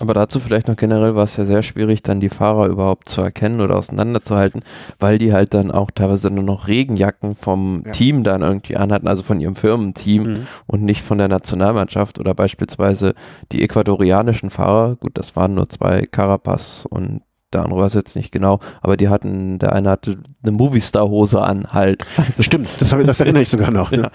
[0.00, 3.20] aber dazu vielleicht noch generell war es ja sehr schwierig, dann die Fahrer überhaupt zu
[3.20, 4.62] erkennen oder auseinanderzuhalten,
[4.98, 7.92] weil die halt dann auch teilweise nur noch Regenjacken vom ja.
[7.92, 10.46] Team dann irgendwie anhatten, also von ihrem Firmenteam mhm.
[10.66, 13.14] und nicht von der Nationalmannschaft oder beispielsweise
[13.52, 18.30] die ecuadorianischen Fahrer, gut, das waren nur zwei, Carapaz und der andere weiß jetzt nicht
[18.32, 22.04] genau, aber die hatten, der eine hatte eine Movistar-Hose an halt.
[22.40, 23.90] Stimmt, das, hab, das erinnere ich sogar noch.
[24.00, 24.02] Ne?
[24.02, 24.10] Ja.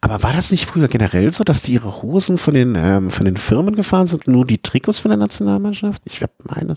[0.00, 3.26] Aber war das nicht früher generell so, dass die ihre Hosen von den, ähm, von
[3.26, 6.02] den Firmen gefahren sind und nur die Trikots von der Nationalmannschaft?
[6.06, 6.74] Ich meine,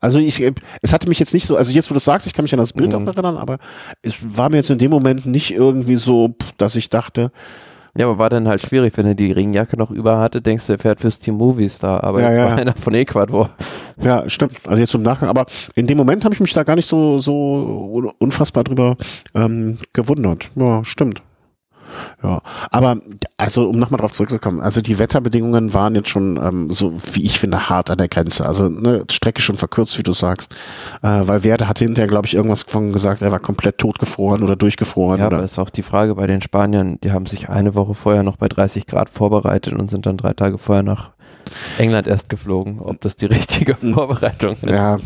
[0.00, 0.42] also ich,
[0.82, 2.52] es hatte mich jetzt nicht so, also jetzt wo du das sagst, ich kann mich
[2.52, 2.96] an das Bild mhm.
[2.96, 3.58] auch erinnern, aber
[4.02, 7.30] es war mir jetzt in dem Moment nicht irgendwie so, dass ich dachte,
[7.96, 10.74] ja, aber war dann halt schwierig, wenn er die Regenjacke noch über hatte, denkst du,
[10.74, 12.44] er fährt fürs Team Movies da, aber ja, jetzt ja.
[12.46, 13.50] war einer von Ecuador.
[14.00, 14.56] Ja, stimmt.
[14.66, 17.18] Also jetzt zum Nachgang, aber in dem Moment habe ich mich da gar nicht so,
[17.18, 18.96] so unfassbar drüber
[19.34, 20.50] ähm, gewundert.
[20.54, 21.22] Ja, stimmt.
[22.22, 22.98] Ja, aber
[23.36, 27.38] also um nochmal drauf zurückzukommen, also die Wetterbedingungen waren jetzt schon ähm, so, wie ich
[27.38, 28.46] finde, hart an der Grenze.
[28.46, 30.54] Also ne, Strecke schon verkürzt, wie du sagst,
[31.02, 34.56] äh, weil Werde hatte hinterher, glaube ich, irgendwas von gesagt, er war komplett totgefroren oder
[34.56, 35.20] durchgefroren.
[35.20, 35.36] Ja, oder?
[35.36, 38.36] aber ist auch die Frage bei den Spaniern, die haben sich eine Woche vorher noch
[38.36, 41.10] bei 30 Grad vorbereitet und sind dann drei Tage vorher nach
[41.78, 43.94] England erst geflogen, ob das die richtige hm.
[43.94, 44.70] Vorbereitung ist.
[44.70, 44.98] Ja,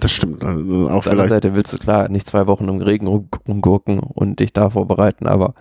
[0.00, 0.44] das stimmt.
[0.44, 4.00] Also auch Auf der anderen Seite willst du klar nicht zwei Wochen im Regen rumgurken
[4.00, 5.54] und dich da vorbereiten, aber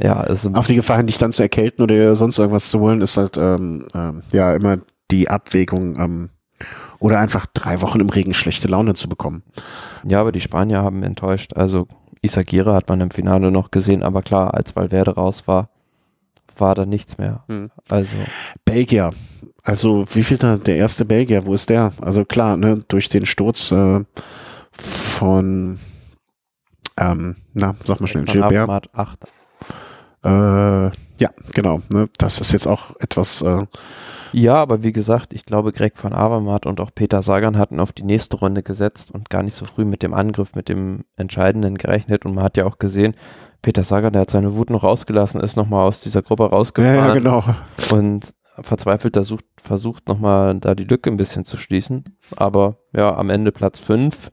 [0.00, 3.16] ja, also auf die Gefahr, dich dann zu erkälten oder sonst irgendwas zu holen, ist
[3.16, 4.78] halt ähm, ähm, ja immer
[5.10, 6.30] die Abwägung ähm,
[6.98, 9.42] oder einfach drei Wochen im Regen schlechte Laune zu bekommen.
[10.04, 11.54] Ja, aber die Spanier haben enttäuscht.
[11.54, 11.86] Also
[12.22, 15.70] Isagire hat man im Finale noch gesehen, aber klar, als Valverde raus war,
[16.56, 17.44] war da nichts mehr.
[17.48, 17.70] Hm.
[17.88, 18.16] Also
[18.64, 19.12] Belgier
[19.62, 21.46] Also wie viel da der erste Belgier?
[21.46, 21.92] Wo ist der?
[22.00, 24.04] Also klar, ne, durch den Sturz äh,
[24.72, 25.78] von
[26.98, 28.88] ähm, na, sag mal schnell, Gilbert.
[28.94, 29.18] 8.
[30.26, 31.80] Äh, ja, genau.
[31.92, 33.42] Ne, das ist jetzt auch etwas.
[33.42, 33.66] Äh,
[34.32, 37.92] ja, aber wie gesagt, ich glaube, Greg van Avermaet und auch Peter Sagan hatten auf
[37.92, 41.78] die nächste Runde gesetzt und gar nicht so früh mit dem Angriff, mit dem Entscheidenden
[41.78, 42.26] gerechnet.
[42.26, 43.14] Und man hat ja auch gesehen,
[43.62, 46.98] Peter Sagan, der hat seine Wut noch rausgelassen, ist nochmal aus dieser Gruppe rausgefahren.
[46.98, 47.44] Ja, ja genau.
[47.90, 52.16] Und verzweifelt versucht, versucht nochmal da die Lücke ein bisschen zu schließen.
[52.36, 54.30] Aber ja, am Ende Platz 5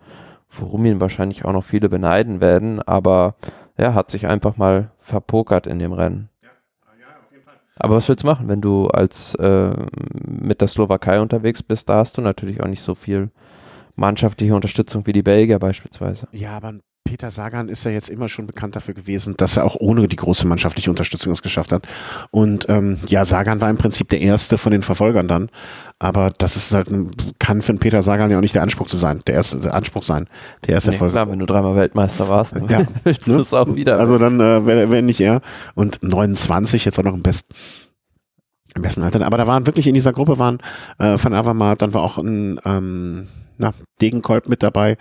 [0.60, 3.36] worum ihn wahrscheinlich auch noch viele beneiden werden, aber
[3.75, 6.30] er hat sich einfach mal verpokert in dem Rennen.
[7.78, 9.74] Aber was willst du machen, wenn du als äh,
[10.28, 11.89] mit der Slowakei unterwegs bist?
[11.89, 13.32] Da hast du natürlich auch nicht so viel
[13.96, 16.28] mannschaftliche Unterstützung wie die Belgier beispielsweise.
[16.32, 19.66] Ja, aber ein Peter Sagan ist ja jetzt immer schon bekannt dafür gewesen, dass er
[19.66, 21.88] auch ohne die große mannschaftliche Unterstützung es geschafft hat.
[22.32, 25.50] Und ähm, ja, Sagan war im Prinzip der erste von den Verfolgern dann.
[26.00, 26.89] Aber das ist halt,
[27.39, 29.74] kann für einen Peter Sagan ja auch nicht der Anspruch zu sein, der erste der
[29.74, 30.28] Anspruch sein.
[30.66, 31.12] Der erste nee, Erfolg.
[31.12, 34.00] Klar, wenn du dreimal Weltmeister warst, dann ja, willst du es auch wieder.
[34.00, 35.42] Also dann äh, wäre wär nicht er.
[35.76, 37.54] Und 29 jetzt auch noch im besten
[38.76, 39.24] im besten Alter.
[39.26, 40.60] Aber da waren wirklich in dieser Gruppe waren
[40.98, 44.98] äh, Van Avermaet, dann war auch ein ähm, na, Degenkolb mit dabei,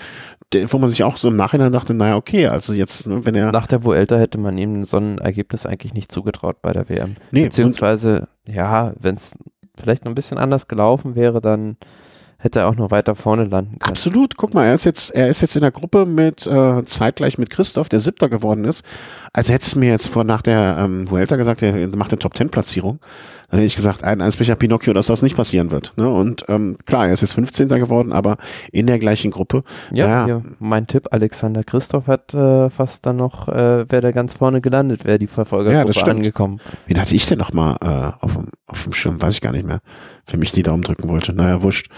[0.67, 3.53] wo man sich auch so im Nachhinein dachte, naja, okay, also jetzt, ne, wenn er.
[3.53, 7.17] Nach der Vuelta hätte man ihm so ein Ergebnis eigentlich nicht zugetraut bei der WM.
[7.31, 9.35] Nee, Beziehungsweise, ja, wenn es
[9.79, 11.77] vielleicht noch ein bisschen anders gelaufen wäre, dann
[12.43, 13.93] hätte er auch noch weiter vorne landen können.
[13.93, 17.39] Absolut, guck mal, er ist jetzt, er ist jetzt in der Gruppe mit, äh, zeitgleich
[17.39, 18.85] mit Christoph, der Siebter geworden ist.
[19.33, 22.99] Also hättest du mir jetzt vor, nach der ähm, Vuelta gesagt, er macht eine Top-10-Platzierung,
[23.53, 25.93] dann hätte ich gesagt, ein Eisbecher Pinocchio, dass das nicht passieren wird.
[25.97, 26.09] Ne?
[26.09, 27.69] Und ähm, klar, er ist jetzt 15.
[27.69, 28.39] geworden, aber
[28.73, 29.63] in der gleichen Gruppe.
[29.93, 30.43] Ja, ja.
[30.59, 35.05] mein Tipp, Alexander Christoph hat äh, fast dann noch, äh, wäre der ganz vorne gelandet,
[35.05, 36.17] wäre die Verfolgergruppe ja, das stimmt.
[36.17, 36.61] angekommen.
[36.87, 39.21] Wen hatte ich denn noch mal äh, auf, dem, auf dem Schirm?
[39.21, 39.81] Weiß ich gar nicht mehr.
[40.25, 41.35] Für mich die Daumen drücken wollte.
[41.35, 41.89] Naja, wurscht.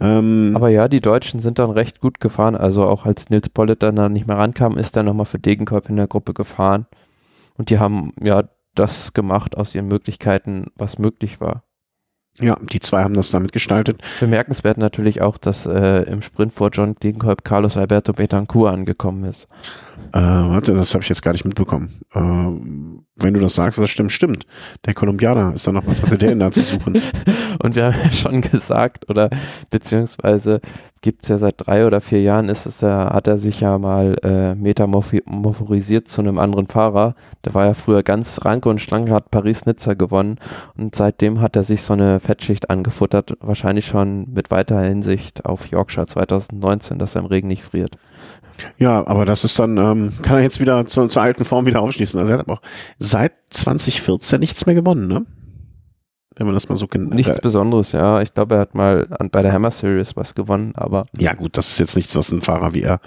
[0.00, 2.56] Ähm, aber ja, die Deutschen sind dann recht gut gefahren.
[2.56, 5.88] Also auch als Nils Pollitt dann da nicht mehr rankam, ist er nochmal für Degenkolb
[5.88, 6.86] in der Gruppe gefahren.
[7.56, 11.62] Und die haben ja das gemacht aus ihren Möglichkeiten, was möglich war.
[12.40, 14.00] Ja, die zwei haben das damit gestaltet.
[14.18, 19.46] Bemerkenswert natürlich auch, dass äh, im Sprint vor John Degenkolb Carlos Alberto Betancourt angekommen ist.
[20.12, 22.00] Äh, warte, das habe ich jetzt gar nicht mitbekommen.
[22.14, 24.46] Äh, wenn du das sagst, das stimmt, stimmt.
[24.86, 27.02] Der Kolumbianer ist da noch, was hatte der denn da zu suchen?
[27.62, 29.28] Und wir haben ja schon gesagt, oder
[29.68, 30.62] beziehungsweise
[31.02, 33.76] gibt es ja seit drei oder vier Jahren, ist es ja, hat er sich ja
[33.76, 37.14] mal äh, metamorphorisiert zu einem anderen Fahrer.
[37.44, 40.38] Der war ja früher ganz ranke und schlank, hat Paris-Nizza gewonnen
[40.76, 45.66] und seitdem hat er sich so eine Fettschicht angefuttert, wahrscheinlich schon mit weiter Hinsicht auf
[45.66, 47.98] Yorkshire 2019, dass er im Regen nicht friert.
[48.78, 51.80] Ja, aber das ist dann, ähm, kann er jetzt wieder zu, zur alten Form wieder
[51.80, 52.18] aufschließen.
[52.20, 52.62] Also er hat aber auch
[52.98, 55.26] seit 2014 nichts mehr gewonnen, ne?
[56.36, 57.14] Wenn man das mal so kennt.
[57.14, 58.22] Nichts äh, Besonderes, ja.
[58.22, 61.04] Ich glaube, er hat mal an, bei der Hammer Series was gewonnen, aber.
[61.18, 63.00] Ja, gut, das ist jetzt nichts, was ein Fahrer wie er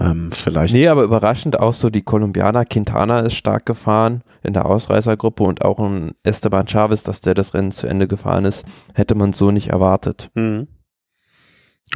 [0.00, 0.74] ähm, vielleicht.
[0.74, 2.64] Nee, aber überraschend auch so die Kolumbianer.
[2.64, 7.54] Quintana ist stark gefahren in der Ausreißergruppe und auch ein Esteban Chavez, dass der das
[7.54, 10.30] Rennen zu Ende gefahren ist, hätte man so nicht erwartet.
[10.34, 10.68] Mhm.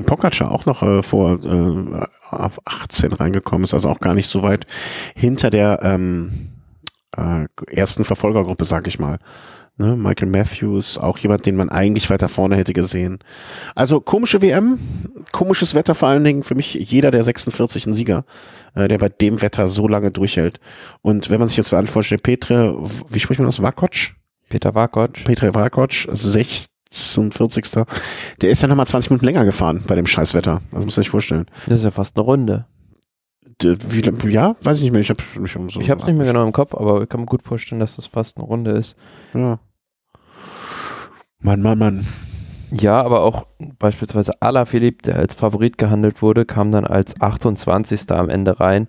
[0.06, 4.42] Pogacar auch noch äh, vor äh, auf 18 reingekommen ist, also auch gar nicht so
[4.42, 4.66] weit
[5.14, 6.52] hinter der ähm,
[7.16, 9.18] äh, ersten Verfolgergruppe, sag ich mal.
[9.82, 9.96] Ne?
[9.96, 13.18] Michael Matthews, auch jemand, den man eigentlich weiter vorne hätte gesehen.
[13.74, 14.78] Also komische WM,
[15.32, 18.24] komisches Wetter vor allen Dingen für mich jeder der 46 ein Sieger,
[18.74, 20.60] äh, der bei dem Wetter so lange durchhält.
[21.00, 24.14] Und wenn man sich jetzt vorstellt, Petre, wie spricht man das, Vakoc?
[24.48, 25.24] Peter Vakoc.
[25.24, 27.64] Petre Vakoc, 60 46.
[28.40, 30.60] Der ist ja nochmal 20 Minuten länger gefahren bei dem Scheißwetter.
[30.70, 31.46] Das muss man sich vorstellen.
[31.66, 32.66] Das ist ja fast eine Runde.
[33.62, 35.00] Wie, ja, weiß ich nicht mehr.
[35.00, 35.80] Ich habe um so.
[35.80, 38.06] Ich es nicht mehr genau im Kopf, aber ich kann mir gut vorstellen, dass das
[38.06, 38.96] fast eine Runde ist.
[39.34, 39.58] Ja.
[41.42, 42.06] Mann, Mann, Mann.
[42.70, 43.46] Ja, aber auch
[43.78, 48.10] beispielsweise Alaphilippe, der als Favorit gehandelt wurde, kam dann als 28.
[48.12, 48.88] am Ende rein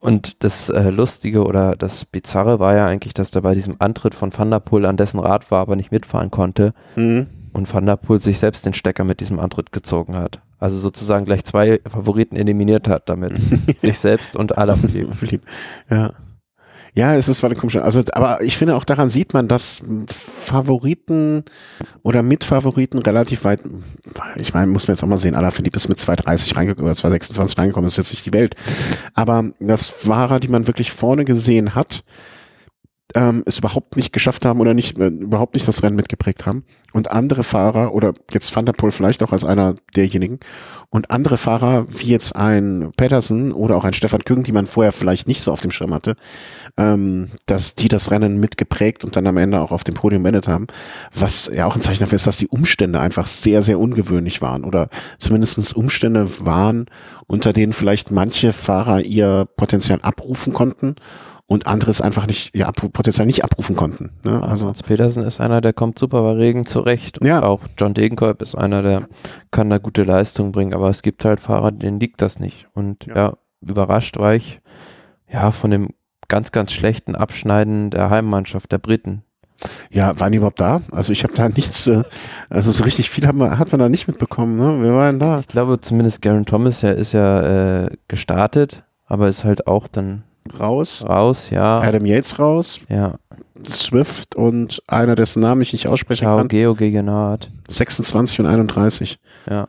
[0.00, 4.14] und das äh, Lustige oder das Bizarre war ja eigentlich, dass er bei diesem Antritt
[4.14, 6.72] von Van der Poel an dessen Rad war, aber nicht mitfahren konnte.
[6.94, 7.26] Mhm.
[7.52, 10.40] Und Van der Poel sich selbst den Stecker mit diesem Antritt gezogen hat.
[10.60, 13.38] Also sozusagen gleich zwei Favoriten eliminiert hat damit.
[13.80, 15.40] sich selbst und Alaphilippe.
[15.90, 16.12] ja.
[16.98, 21.44] Ja, es ist eine komische, also, aber ich finde auch daran sieht man, dass Favoriten
[22.02, 23.60] oder Mitfavoriten relativ weit,
[24.34, 27.56] ich meine, muss man jetzt auch mal sehen, Alaphilippe ist mit 2,30 reingekommen, oder 2,26
[27.56, 28.56] reingekommen, ist jetzt nicht die Welt.
[29.14, 32.02] Aber das Fahrer, die man wirklich vorne gesehen hat,
[33.14, 36.64] ähm, es überhaupt nicht geschafft haben oder nicht äh, überhaupt nicht das Rennen mitgeprägt haben.
[36.92, 40.40] Und andere Fahrer oder jetzt Van der Poel vielleicht auch als einer derjenigen
[40.90, 44.92] und andere Fahrer wie jetzt ein Pedersen oder auch ein Stefan Küng, die man vorher
[44.92, 46.16] vielleicht nicht so auf dem Schirm hatte,
[46.78, 50.48] ähm, dass die das Rennen mitgeprägt und dann am Ende auch auf dem Podium beendet
[50.48, 50.66] haben,
[51.14, 54.64] was ja auch ein Zeichen dafür ist, dass die Umstände einfach sehr, sehr ungewöhnlich waren
[54.64, 56.86] oder zumindestens Umstände waren,
[57.26, 60.96] unter denen vielleicht manche Fahrer ihr Potenzial abrufen konnten
[61.48, 64.10] und anderes einfach nicht, ja, potenziell nicht abrufen konnten.
[64.22, 64.42] Ne?
[64.42, 67.24] Also Mats Petersen ist einer, der kommt super bei Regen zurecht.
[67.24, 67.42] Ja.
[67.42, 69.08] auch John Degenkolb ist einer, der
[69.50, 72.68] kann da gute Leistung bringen, aber es gibt halt Fahrer, denen liegt das nicht.
[72.74, 74.60] Und ja, ja überrascht war ich
[75.26, 75.88] ja von dem
[76.28, 79.22] ganz, ganz schlechten Abschneiden der Heimmannschaft der Briten.
[79.90, 80.82] Ja, waren die überhaupt da?
[80.92, 82.02] Also ich habe da nichts, äh,
[82.50, 84.82] also so richtig viel haben wir, hat man da nicht mitbekommen, ne?
[84.82, 85.38] Wir waren da.
[85.38, 90.24] Ich glaube zumindest Garen Thomas ja, ist ja äh, gestartet, aber ist halt auch dann
[90.50, 91.04] raus.
[91.08, 91.80] Raus, ja.
[91.80, 92.80] Adam Yates raus.
[92.88, 93.14] Ja.
[93.64, 96.48] Swift und einer, dessen Namen ich nicht aussprechen Ciao, kann.
[96.48, 97.50] Geo Gegenhardt.
[97.68, 99.18] 26 und 31.
[99.48, 99.68] Ja.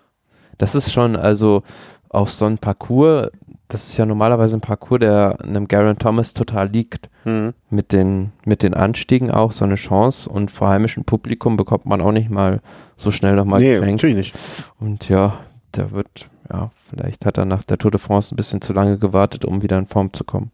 [0.58, 1.64] Das ist schon, also
[2.10, 3.30] auf so ein Parcours,
[3.68, 7.10] das ist ja normalerweise ein Parcours, der einem Garen Thomas total liegt.
[7.26, 7.54] Mhm.
[7.70, 12.02] Mit, den, mit den Anstiegen auch so eine Chance und vor heimischem Publikum bekommt man
[12.02, 12.62] auch nicht mal
[12.96, 14.04] so schnell nochmal nee, geschenkt.
[14.04, 14.36] natürlich nicht.
[14.80, 15.40] Und ja,
[15.76, 18.98] der wird, ja, vielleicht hat er nach der Tour de France ein bisschen zu lange
[18.98, 20.52] gewartet, um wieder in Form zu kommen.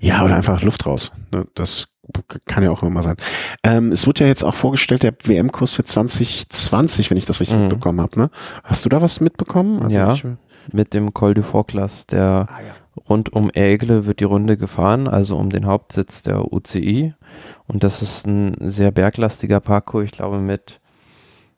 [0.00, 1.12] Ja, oder einfach Luft raus.
[1.32, 1.44] Ne?
[1.54, 1.88] Das
[2.46, 3.16] kann ja auch immer mal sein.
[3.62, 7.56] Ähm, es wurde ja jetzt auch vorgestellt, der WM-Kurs für 2020, wenn ich das richtig
[7.56, 7.64] mhm.
[7.64, 8.18] mitbekommen habe.
[8.18, 8.30] Ne?
[8.64, 9.82] Hast du da was mitbekommen?
[9.82, 10.14] Also ja,
[10.72, 13.02] mit dem Col du Forclas, der ah, ja.
[13.08, 17.14] rund um Aigle wird die Runde gefahren, also um den Hauptsitz der UCI.
[17.66, 20.80] Und das ist ein sehr berglastiger Parcours, ich glaube mit,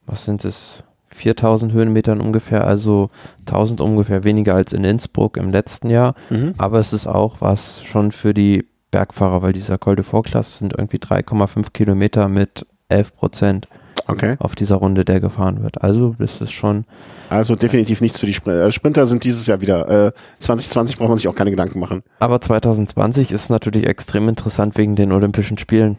[0.06, 0.82] was sind es,
[1.22, 3.10] 4000 Höhenmetern ungefähr, also
[3.46, 6.14] 1000 ungefähr weniger als in Innsbruck im letzten Jahr.
[6.30, 6.54] Mhm.
[6.58, 10.74] Aber es ist auch was schon für die Bergfahrer, weil dieser Col de Vorklasse sind
[10.76, 13.68] irgendwie 3,5 Kilometer mit 11 Prozent
[14.08, 14.34] okay.
[14.40, 15.80] auf dieser Runde, der gefahren wird.
[15.80, 16.86] Also das ist schon.
[17.30, 18.66] Also definitiv nichts für die Sprinter.
[18.66, 20.08] Äh, Sprinter sind dieses Jahr wieder.
[20.08, 22.02] Äh, 2020 braucht man sich auch keine Gedanken machen.
[22.18, 25.98] Aber 2020 ist natürlich extrem interessant wegen den Olympischen Spielen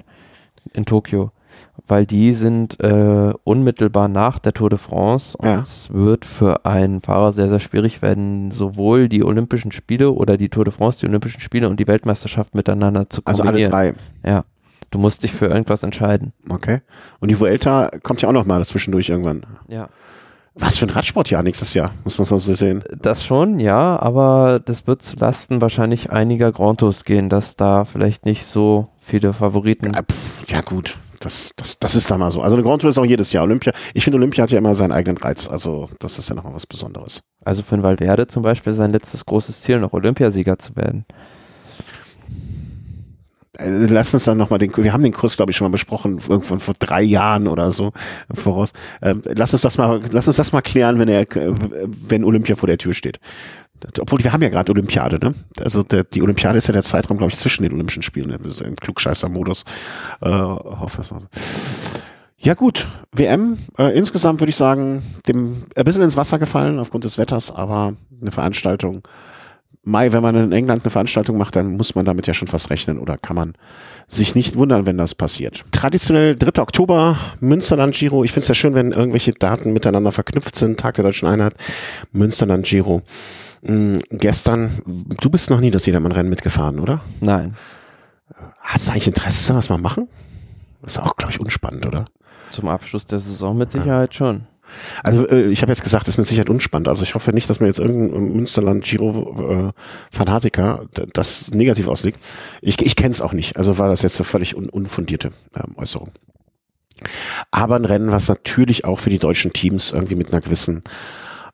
[0.73, 1.31] in Tokio
[1.87, 5.61] weil die sind äh, unmittelbar nach der Tour de France und ja.
[5.61, 10.49] es wird für einen Fahrer sehr, sehr schwierig werden, sowohl die Olympischen Spiele oder die
[10.49, 13.55] Tour de France, die Olympischen Spiele und die Weltmeisterschaft miteinander zu kombinieren.
[13.55, 14.29] Also alle drei.
[14.29, 14.43] Ja.
[14.91, 16.33] Du musst dich für irgendwas entscheiden.
[16.49, 16.81] Okay.
[17.19, 19.43] Und die Vuelta kommt ja auch noch mal zwischendurch irgendwann.
[19.67, 19.89] Ja.
[20.55, 22.83] Was für ein Radsportjahr nächstes Jahr, muss man so sehen.
[23.01, 27.85] Das schon, ja, aber das wird zu Lasten wahrscheinlich einiger Grand Tours gehen, dass da
[27.85, 29.93] vielleicht nicht so viele Favoriten.
[29.95, 32.41] Ja, pff, ja gut, das, das, das ist da mal so.
[32.41, 33.73] Also eine Grand Tour ist auch jedes Jahr Olympia.
[33.93, 35.47] Ich finde, Olympia hat ja immer seinen eigenen Reiz.
[35.47, 37.21] Also das ist ja nochmal was Besonderes.
[37.43, 41.05] Also für den Valverde zum Beispiel sein letztes großes Ziel, noch Olympiasieger zu werden.
[43.57, 46.19] Äh, lass uns dann nochmal den, wir haben den Kurs, glaube ich, schon mal besprochen,
[46.27, 47.91] irgendwann vor drei Jahren oder so
[48.33, 48.73] voraus.
[49.01, 52.67] Ähm, lass uns das mal, lass uns das mal klären, wenn er, wenn Olympia vor
[52.67, 53.19] der Tür steht
[53.99, 55.33] obwohl wir haben ja gerade Olympiade, ne?
[55.59, 58.29] Also der, die Olympiade ist ja der Zeitraum, glaube ich, zwischen den Olympischen Spielen.
[58.29, 58.37] Ne?
[58.37, 59.65] Das ist im Klugscheißer-Modus.
[60.21, 61.19] Äh, hoffe das mal.
[62.37, 67.05] Ja gut, WM äh, insgesamt würde ich sagen, dem ein bisschen ins Wasser gefallen aufgrund
[67.05, 69.01] des Wetters, aber eine Veranstaltung.
[69.85, 72.69] Mai, wenn man in England eine Veranstaltung macht, dann muss man damit ja schon fast
[72.69, 73.53] rechnen oder kann man
[74.07, 75.63] sich nicht wundern, wenn das passiert.
[75.71, 76.61] Traditionell 3.
[76.61, 78.23] Oktober, Münsterland Giro.
[78.23, 80.79] Ich finde es ja schön, wenn irgendwelche Daten miteinander verknüpft sind.
[80.79, 81.55] Tag der Deutschen Einheit,
[82.11, 83.01] Münsterland Giro.
[83.63, 87.01] Mh, gestern, du bist noch nie das Jedermann-Rennen mitgefahren, oder?
[87.21, 87.55] Nein.
[88.59, 90.07] Hast du eigentlich Interesse, was mal machen?
[90.81, 92.05] Das ist auch, glaube ich, unspannend, oder?
[92.51, 94.17] Zum Abschluss der Saison mit Sicherheit ja.
[94.17, 94.47] schon.
[95.03, 96.87] Also äh, ich habe jetzt gesagt, das ist mit Sicherheit unspannend.
[96.87, 99.71] Also ich hoffe nicht, dass mir jetzt irgendein Münsterland Giro äh,
[100.11, 102.19] Fanatiker das negativ auslegt.
[102.61, 103.57] Ich, ich kenne es auch nicht.
[103.57, 106.11] Also war das jetzt eine völlig un unfundierte ähm, Äußerung.
[107.51, 110.81] Aber ein Rennen, was natürlich auch für die deutschen Teams irgendwie mit einer gewissen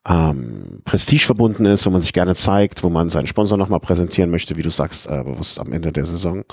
[0.08, 4.30] ähm, Prestige verbunden ist, wo man sich gerne zeigt, wo man seinen Sponsor nochmal präsentieren
[4.30, 6.44] möchte, wie du sagst, äh, bewusst am Ende der Saison.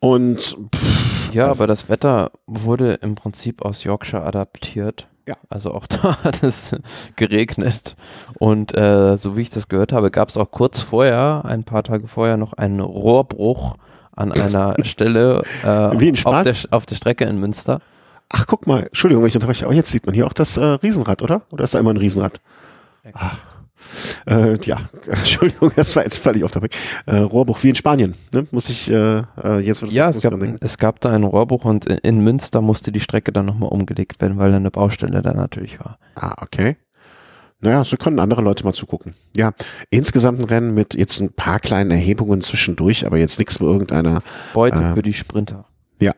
[0.00, 5.08] Und pff, ja, also, aber das Wetter wurde im Prinzip aus Yorkshire adaptiert.
[5.26, 5.36] Ja.
[5.48, 6.74] Also auch da hat es
[7.16, 7.96] geregnet.
[8.38, 11.82] Und äh, so wie ich das gehört habe, gab es auch kurz vorher, ein paar
[11.82, 13.76] Tage vorher, noch einen Rohrbruch
[14.16, 15.68] an einer Stelle äh,
[16.24, 17.80] auf, der, auf der Strecke in Münster.
[18.30, 20.64] Ach, guck mal, Entschuldigung, wenn ich unterbreche, aber jetzt sieht man hier auch das äh,
[20.64, 21.42] Riesenrad, oder?
[21.50, 22.40] Oder ist da immer ein Riesenrad?
[23.14, 23.32] Ah.
[24.26, 26.72] Äh, ja, Entschuldigung, das war jetzt völlig auf der Weg.
[27.06, 28.46] Äh, Rohrbruch wie in Spanien, ne?
[28.50, 31.86] Muss ich äh, äh jetzt wird Ja, es gab, es gab da einen Rohrbruch und
[31.86, 35.32] in, in Münster musste die Strecke dann nochmal umgelegt werden, weil da eine Baustelle da
[35.32, 35.98] natürlich war.
[36.16, 36.76] Ah, okay.
[37.60, 39.14] Naja, so können andere Leute mal zugucken.
[39.36, 39.52] Ja,
[39.90, 44.22] insgesamt ein Rennen mit jetzt ein paar kleinen Erhebungen zwischendurch, aber jetzt nichts mit irgendeiner.
[44.54, 45.64] Beute äh, für die Sprinter.
[46.00, 46.12] Ja,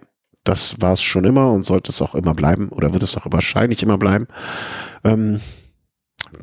[0.45, 3.27] das war es schon immer und sollte es auch immer bleiben oder wird es auch
[3.31, 4.27] wahrscheinlich immer bleiben.
[5.05, 5.41] Ähm,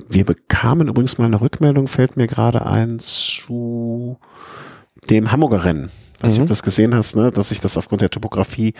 [0.07, 4.17] wir bekamen übrigens mal eine Rückmeldung, fällt mir gerade ein, zu
[5.09, 5.91] dem Hamburger Rennen.
[6.21, 6.41] Also mhm.
[6.41, 8.73] ob du das gesehen hast, ne, dass sich das aufgrund der Topografie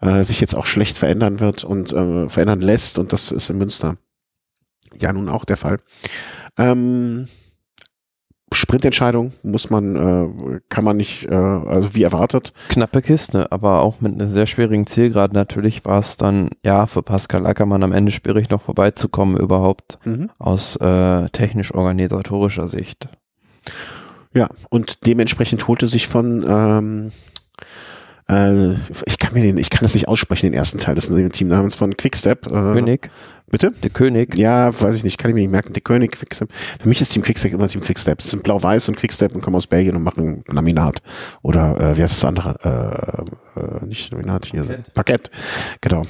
[0.00, 3.58] äh, sich jetzt auch schlecht verändern wird und äh, verändern lässt und das ist in
[3.58, 3.96] Münster
[5.00, 5.78] ja nun auch der Fall.
[6.56, 7.28] Ähm,
[8.52, 12.52] Sprintentscheidung muss man, äh, kann man nicht, äh, also wie erwartet.
[12.68, 15.32] Knappe Kiste, aber auch mit einem sehr schwierigen Zielgrad.
[15.32, 20.30] Natürlich war es dann, ja, für Pascal Ackermann am Ende schwierig noch vorbeizukommen überhaupt mhm.
[20.38, 23.08] aus äh, technisch-organisatorischer Sicht.
[24.34, 27.12] Ja, und dementsprechend holte sich von ähm,
[28.28, 28.74] äh,
[29.06, 31.74] ich kann mir den, ich kann das nicht aussprechen, den ersten Teil des Team namens
[31.74, 32.46] von Quickstep.
[32.46, 33.10] Äh, König.
[33.50, 33.72] Bitte?
[33.82, 34.36] Der König.
[34.36, 35.72] Ja, weiß ich nicht, kann ich mir nicht merken.
[35.72, 36.50] Der König, Quickstep.
[36.52, 38.20] Für mich ist Team Quickstep immer Team Quickstep.
[38.20, 41.00] Es sind blau-weiß und Quickstep und kommen aus Belgien und machen Laminat.
[41.42, 43.26] Oder äh, wie heißt das andere?
[43.56, 44.64] Äh, äh, nicht Laminat, hier.
[44.64, 44.94] Parkett.
[44.94, 45.30] Parkett.
[45.80, 46.02] Genau.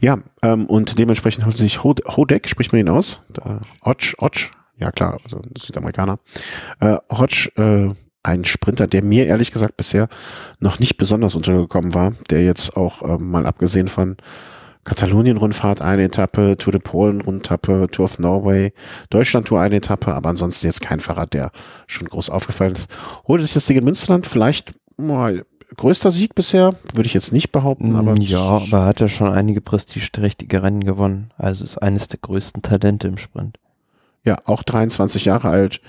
[0.00, 3.20] Ja, ähm, und dementsprechend holt sich Hodek, spricht man ihn aus?
[3.84, 6.20] Hodge, Hodge, ja klar, also Südamerikaner.
[6.80, 7.94] Äh, Hodge, äh,
[8.28, 10.08] ein Sprinter, der mir ehrlich gesagt bisher
[10.60, 14.16] noch nicht besonders untergekommen war, der jetzt auch äh, mal abgesehen von
[14.84, 18.72] Katalonien-Rundfahrt eine Etappe, Tour de Polen-Rundtappe, Tour of Norway,
[19.10, 21.50] Deutschland-Tour eine Etappe, aber ansonsten jetzt kein Fahrrad, der
[21.86, 22.90] schon groß aufgefallen ist.
[23.26, 25.44] Holte sich das Ding in Münsterland, vielleicht mal
[25.76, 28.14] größter Sieg bisher, würde ich jetzt nicht behaupten, aber.
[28.16, 31.32] Ja, aber hat er schon einige prestigeträchtige Rennen gewonnen.
[31.36, 33.58] Also ist eines der größten Talente im Sprint
[34.24, 35.80] ja auch 23 Jahre alt,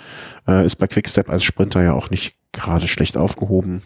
[0.48, 3.84] äh, ist bei Quickstep als Sprinter ja auch nicht gerade schlecht aufgehoben.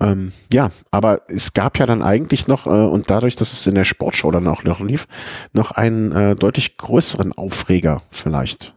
[0.00, 3.74] Ähm, ja, aber es gab ja dann eigentlich noch, äh, und dadurch, dass es in
[3.74, 5.06] der Sportshow dann auch noch lief,
[5.52, 8.76] noch einen äh, deutlich größeren Aufreger vielleicht.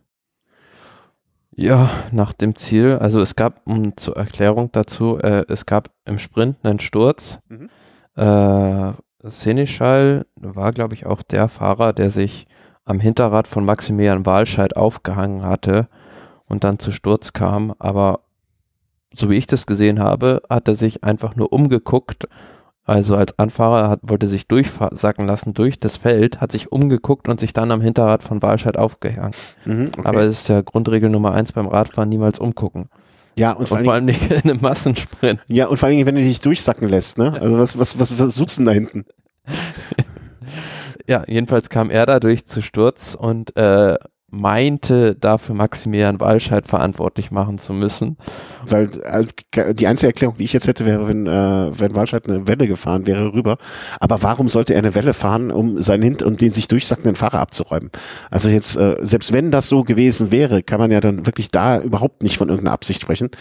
[1.54, 6.18] Ja, nach dem Ziel, also es gab, um zur Erklärung dazu, äh, es gab im
[6.18, 7.39] Sprint einen Sturz.
[7.50, 7.70] Mhm.
[8.16, 12.48] Äh, Seneschall war, glaube ich, auch der Fahrer, der sich
[12.86, 15.88] am Hinterrad von Maximilian Walscheid aufgehangen hatte
[16.45, 17.73] und dann zu Sturz kam.
[17.79, 18.21] Aber
[19.13, 22.27] so wie ich das gesehen habe, hat er sich einfach nur umgeguckt.
[22.84, 27.39] Also als Anfahrer hat, wollte sich durchsacken lassen durch das Feld, hat sich umgeguckt und
[27.39, 29.36] sich dann am Hinterrad von Walscheid aufgehangen.
[29.65, 30.01] Mhm, okay.
[30.07, 32.89] Aber es ist ja Grundregel Nummer eins beim Radfahren, niemals umgucken.
[33.36, 35.39] Ja, und, und vor, vor allem nicht in einem Massensprint.
[35.47, 37.34] Ja, und vor allem, wenn du dich durchsacken lässt, ne?
[37.39, 39.05] Also was, was, was, was suchst du denn da hinten?
[41.08, 43.98] Ja, jedenfalls kam er dadurch zu Sturz und äh,
[44.32, 48.17] meinte, dafür Maximilian Walscheid verantwortlich machen zu müssen.
[48.65, 52.47] Weil äh, die einzige Erklärung, die ich jetzt hätte, wäre, wenn, äh, wenn Walscheid eine
[52.47, 53.57] Welle gefahren wäre rüber.
[53.99, 57.39] Aber warum sollte er eine Welle fahren, um seinen Hint und den sich durchsackenden Fahrer
[57.39, 57.91] abzuräumen?
[58.29, 61.82] Also jetzt, äh, selbst wenn das so gewesen wäre, kann man ja dann wirklich da
[61.82, 63.32] überhaupt nicht von irgendeiner Absicht sprechen.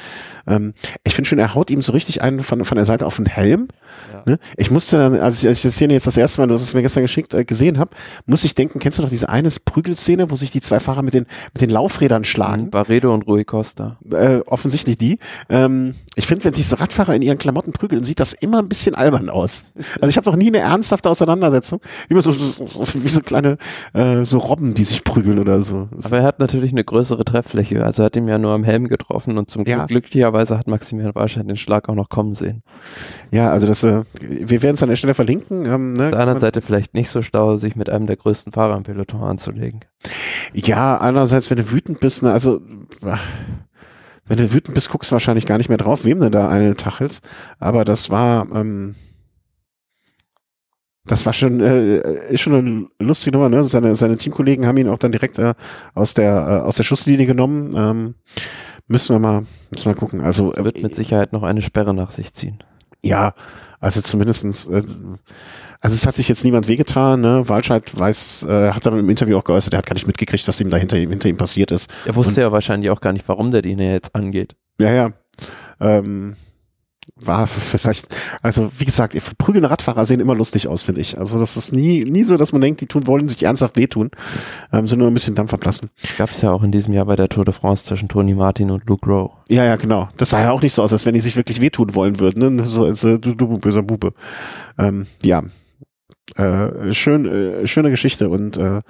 [0.48, 0.74] Ähm,
[1.04, 3.26] ich finde schon, er haut ihm so richtig einen von, von der Seite auf den
[3.26, 3.68] Helm.
[4.12, 4.22] Ja.
[4.26, 4.38] Ne?
[4.56, 6.62] Ich musste dann, als ich, als ich das Szene jetzt das erste Mal, du hast
[6.62, 7.90] es mir gestern geschickt, äh, gesehen habe,
[8.26, 11.14] muss ich denken, kennst du noch diese eine Prügelszene, wo sich die zwei Fahrer mit
[11.14, 12.64] den, mit den Laufrädern schlagen?
[12.64, 13.98] Mhm, Barredo und Rui Costa.
[14.12, 15.18] Äh, offensichtlich die.
[15.48, 18.68] Ähm, ich finde, wenn sich so Radfahrer in ihren Klamotten prügeln, sieht das immer ein
[18.68, 19.64] bisschen albern aus.
[20.00, 21.80] Also ich habe noch nie eine ernsthafte Auseinandersetzung.
[22.08, 22.58] Immer so, so,
[22.94, 23.58] wie so kleine
[23.94, 25.88] äh, so Robben, die sich prügeln oder so.
[26.02, 27.84] Aber er hat natürlich eine größere Trefffläche.
[27.84, 29.86] Also er hat ihm ja nur am Helm getroffen und zum ja.
[29.86, 32.62] Glück glücklicherweise hat Maximilian Walscheid den Schlag auch noch kommen sehen.
[33.30, 35.66] Ja, also das, äh, wir werden es an der Stelle verlinken.
[35.66, 36.06] Ähm, ne?
[36.06, 38.82] Auf der anderen Seite vielleicht nicht so schlau, sich mit einem der größten Fahrer im
[38.82, 39.80] Peloton anzulegen.
[40.54, 42.60] Ja, andererseits, wenn du wütend bist, ne, also
[44.26, 46.76] wenn du wütend bist, guckst du wahrscheinlich gar nicht mehr drauf, wem du da eine
[46.76, 47.24] tachelst.
[47.58, 48.94] Aber das war, ähm,
[51.04, 51.98] das war schon, äh,
[52.30, 53.64] ist schon eine lustige Nummer, ne?
[53.64, 55.54] Seine, seine Teamkollegen haben ihn auch dann direkt äh,
[55.94, 57.70] aus der äh, aus der Schusslinie genommen.
[57.74, 58.14] Ähm,
[58.86, 60.20] müssen wir mal, müssen wir mal gucken.
[60.20, 62.62] Also es wird mit Sicherheit noch eine Sperre nach sich ziehen.
[63.02, 63.34] Ja,
[63.80, 64.82] also zumindestens, äh,
[65.80, 67.42] also es hat sich jetzt niemand wehgetan, ne?
[67.46, 70.60] Walscheid weiß, äh, hat dann im Interview auch geäußert, er hat gar nicht mitgekriegt, was
[70.60, 71.90] ihm da hinter ihm, hinter ihm passiert ist.
[72.04, 74.56] Er wusste Und, ja wahrscheinlich auch gar nicht, warum der ihn jetzt angeht.
[74.78, 75.12] Ja, ja.
[75.80, 76.36] Ähm,
[77.16, 78.08] war vielleicht,
[78.42, 81.18] also wie gesagt, verprügelnde Radfahrer sehen immer lustig aus, finde ich.
[81.18, 84.10] Also das ist nie, nie so, dass man denkt, die tun wollen sich ernsthaft wehtun,
[84.72, 85.90] ähm, sind nur ein bisschen Dampf ablassen.
[86.18, 88.70] Gab es ja auch in diesem Jahr bei der Tour de France zwischen Tony Martin
[88.70, 89.30] und Luke Rowe.
[89.48, 90.08] Ja, ja, genau.
[90.16, 92.56] Das sah ja auch nicht so aus, als wenn die sich wirklich wehtun wollen würden.
[92.56, 92.66] Ne?
[92.66, 94.12] So äh, du, du böser Bube.
[94.78, 95.42] Ähm, ja,
[96.36, 98.80] äh, schön, äh, schöne Geschichte und äh,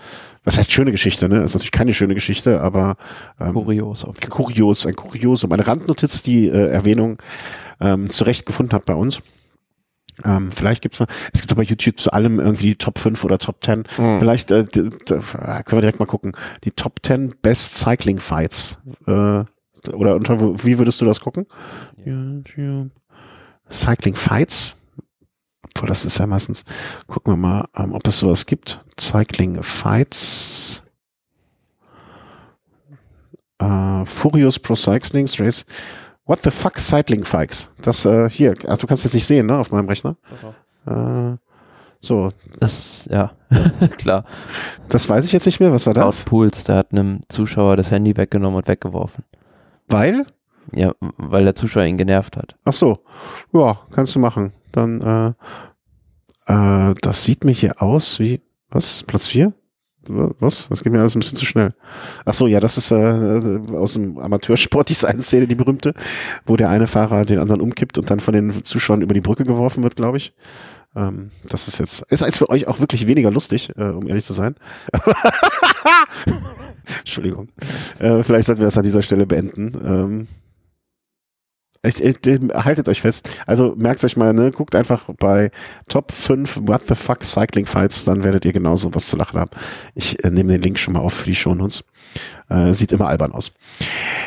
[0.45, 1.43] was heißt schöne Geschichte, ne?
[1.43, 2.97] Ist natürlich keine schöne Geschichte, aber
[3.41, 5.53] ähm, kurios, kurios, ein Kuriosum.
[5.53, 7.19] Eine Randnotiz, die äh, Erwähnung
[7.81, 9.21] ähm, zurecht gefunden hat bei uns.
[10.25, 13.39] Ähm, vielleicht gibt's noch, es gibt bei YouTube zu allem irgendwie die Top 5 oder
[13.39, 13.85] Top 10.
[13.99, 14.19] Mhm.
[14.19, 16.33] Vielleicht äh, können wir direkt mal gucken.
[16.65, 18.79] Die Top 10 Best Cycling Fights.
[19.07, 19.45] Äh,
[19.93, 21.47] oder unter, wie würdest du das gucken?
[22.05, 22.91] YouTube.
[23.71, 24.77] Cycling Fights.
[25.75, 26.65] Obwohl, das ist ja meistens,
[27.07, 28.85] gucken wir mal, ähm, ob es sowas gibt.
[28.99, 30.83] Cycling Fights.
[33.59, 35.65] Äh, Furious Pro Cycling Race.
[36.27, 37.71] What the fuck Cycling Fights?
[37.83, 40.17] Das äh, hier, also du kannst jetzt nicht sehen, ne, auf meinem Rechner.
[40.87, 41.37] Äh,
[42.01, 42.31] so.
[42.59, 43.33] Das, ja,
[43.99, 44.25] klar.
[44.89, 45.73] Das weiß ich jetzt nicht mehr.
[45.73, 46.25] Was war das?
[46.25, 49.25] Pools, der hat einem Zuschauer das Handy weggenommen und weggeworfen.
[49.89, 50.27] Weil?
[50.73, 52.57] Ja, weil der Zuschauer ihn genervt hat.
[52.65, 52.99] Ach so.
[53.53, 54.53] Ja, kannst du machen.
[54.73, 55.35] Dann,
[56.47, 58.41] äh, äh, das sieht mir hier aus wie,
[58.71, 59.03] was?
[59.05, 59.53] Platz 4?
[60.09, 60.69] Was?
[60.69, 61.75] Das geht mir alles ein bisschen zu schnell.
[62.25, 65.93] Ach so, ja, das ist äh, aus dem Amateursport die eine Szene, die berühmte,
[66.47, 69.45] wo der eine Fahrer den anderen umkippt und dann von den Zuschauern über die Brücke
[69.45, 70.33] geworfen wird, glaube ich.
[70.97, 74.25] Ähm, das ist jetzt, ist jetzt für euch auch wirklich weniger lustig, äh, um ehrlich
[74.25, 74.57] zu sein.
[77.01, 77.49] Entschuldigung.
[77.99, 79.73] Äh, vielleicht sollten wir das an dieser Stelle beenden.
[79.85, 80.29] Ähm,
[81.83, 82.17] ich, ich,
[82.53, 83.29] haltet euch fest.
[83.47, 85.51] Also merkt euch mal, ne, guckt einfach bei
[85.89, 89.51] Top 5 What the fuck Cycling Fights, dann werdet ihr genauso was zu lachen haben.
[89.95, 91.85] Ich äh, nehme den Link schon mal auf für die Shownotes.
[92.49, 93.53] Äh, sieht immer albern aus.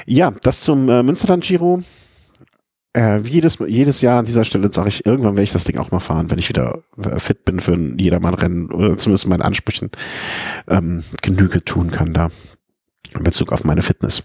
[0.06, 1.84] Ja, das zum äh, Münsterland Giro.
[2.95, 5.91] Äh, jedes, jedes Jahr an dieser Stelle sage ich, irgendwann werde ich das Ding auch
[5.91, 9.89] mal fahren, wenn ich wieder äh, fit bin für ein Jedermann-Rennen oder zumindest meinen Ansprüchen
[10.68, 12.30] ähm, Genüge tun kann da
[13.16, 14.24] in Bezug auf meine Fitness.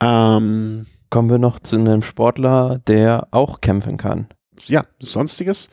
[0.00, 4.28] Ähm, Kommen wir noch zu einem Sportler, der auch kämpfen kann.
[4.66, 5.70] Ja, sonstiges.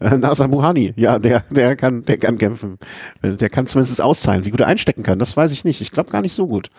[0.00, 2.78] Äh, Nasa Buhani, ja, der, der kann, der kann kämpfen.
[3.22, 4.44] Äh, der kann zumindest auszahlen.
[4.44, 5.80] Wie gut er einstecken kann, das weiß ich nicht.
[5.80, 6.70] Ich glaube gar nicht so gut.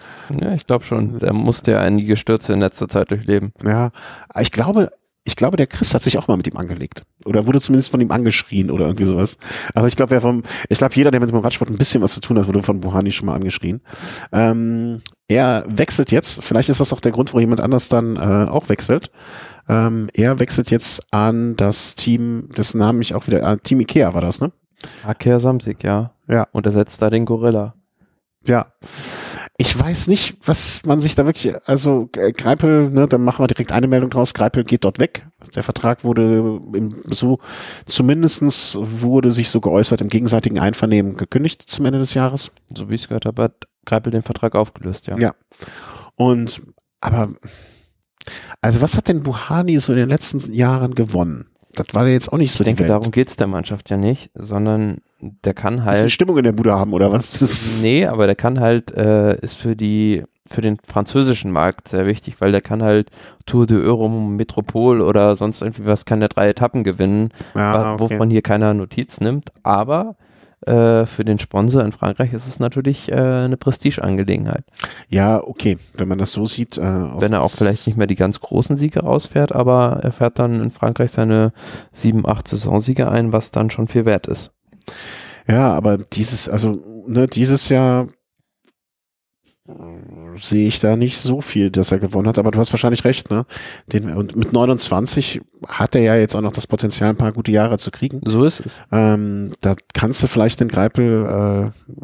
[0.42, 1.20] Ja, ich glaube schon.
[1.20, 3.52] Der musste ja einige Stürze in letzter Zeit durchleben.
[3.64, 3.92] Ja,
[4.40, 4.90] ich glaube,
[5.26, 7.04] ich glaube, der Chris hat sich auch mal mit ihm angelegt.
[7.26, 9.38] Oder wurde zumindest von ihm angeschrien oder irgendwie sowas.
[9.76, 12.14] Aber ich glaube, wer vom, ich glaube, jeder, der mit dem Radsport ein bisschen was
[12.14, 13.82] zu tun hat, wurde von Buhani schon mal angeschrien.
[14.32, 15.00] Ähm,
[15.30, 18.68] er wechselt jetzt, vielleicht ist das auch der Grund, wo jemand anders dann äh, auch
[18.68, 19.12] wechselt.
[19.70, 24.14] Ähm, er wechselt jetzt an das Team, das Namen ich auch wieder, äh, Team Ikea
[24.16, 24.52] war das, ne?
[25.08, 26.12] Ikea Samsig, ja.
[26.28, 26.48] Ja.
[26.52, 27.76] Und er setzt da den Gorilla.
[28.46, 28.74] Ja.
[29.58, 33.48] Ich weiß nicht, was man sich da wirklich, also äh, Greipel, ne, dann machen wir
[33.48, 35.28] direkt eine Meldung draus, Greipel geht dort weg.
[35.54, 37.40] Der Vertrag wurde im, so,
[37.86, 42.52] zumindestens wurde sich so geäußert im gegenseitigen Einvernehmen gekündigt zum Ende des Jahres.
[42.74, 45.18] So wie ich es gehört habe, hat Greipel den Vertrag aufgelöst, ja.
[45.18, 45.36] Ja.
[46.16, 46.62] Und,
[47.02, 47.30] aber,
[48.62, 51.48] also was hat denn Buhani so in den letzten Jahren gewonnen?
[51.76, 53.98] Das war ja jetzt auch nicht so Ich denke, darum geht es der Mannschaft ja
[53.98, 56.06] nicht, sondern der kann halt.
[56.06, 57.82] Ist Stimmung in der Bude haben oder was?
[57.82, 62.42] Nee, aber der kann halt, äh, ist für die, für den französischen Markt sehr wichtig,
[62.42, 63.12] weil der kann halt
[63.46, 68.02] Tour de Eurum, Metropol oder sonst irgendwie was, kann der drei Etappen gewinnen, ja, okay.
[68.02, 70.16] wovon hier keiner Notiz nimmt, aber
[70.66, 74.64] äh, für den Sponsor in Frankreich ist es natürlich äh, eine Prestigeangelegenheit.
[75.08, 76.78] Ja, okay, wenn man das so sieht.
[76.78, 80.40] Äh, wenn er auch vielleicht nicht mehr die ganz großen Siege rausfährt, aber er fährt
[80.40, 81.54] dann in Frankreich seine
[81.92, 84.52] sieben, acht Saisonsiege ein, was dann schon viel wert ist.
[85.48, 88.08] Ja, aber dieses, also ne, dieses Jahr
[90.38, 93.30] sehe ich da nicht so viel, dass er gewonnen hat, aber du hast wahrscheinlich recht,
[93.30, 93.46] ne?
[93.92, 97.52] Den, und mit 29 hat er ja jetzt auch noch das Potenzial, ein paar gute
[97.52, 98.22] Jahre zu kriegen.
[98.26, 98.82] So ist es.
[98.92, 101.96] Ähm, da kannst du vielleicht den Greipel äh,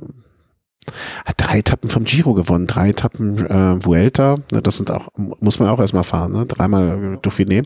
[1.26, 5.60] hat drei Etappen vom Giro gewonnen, drei Etappen äh, Vuelta, ne, das sind auch, muss
[5.60, 6.46] man auch erstmal fahren, ne?
[6.46, 7.66] dreimal äh, Dauphiné.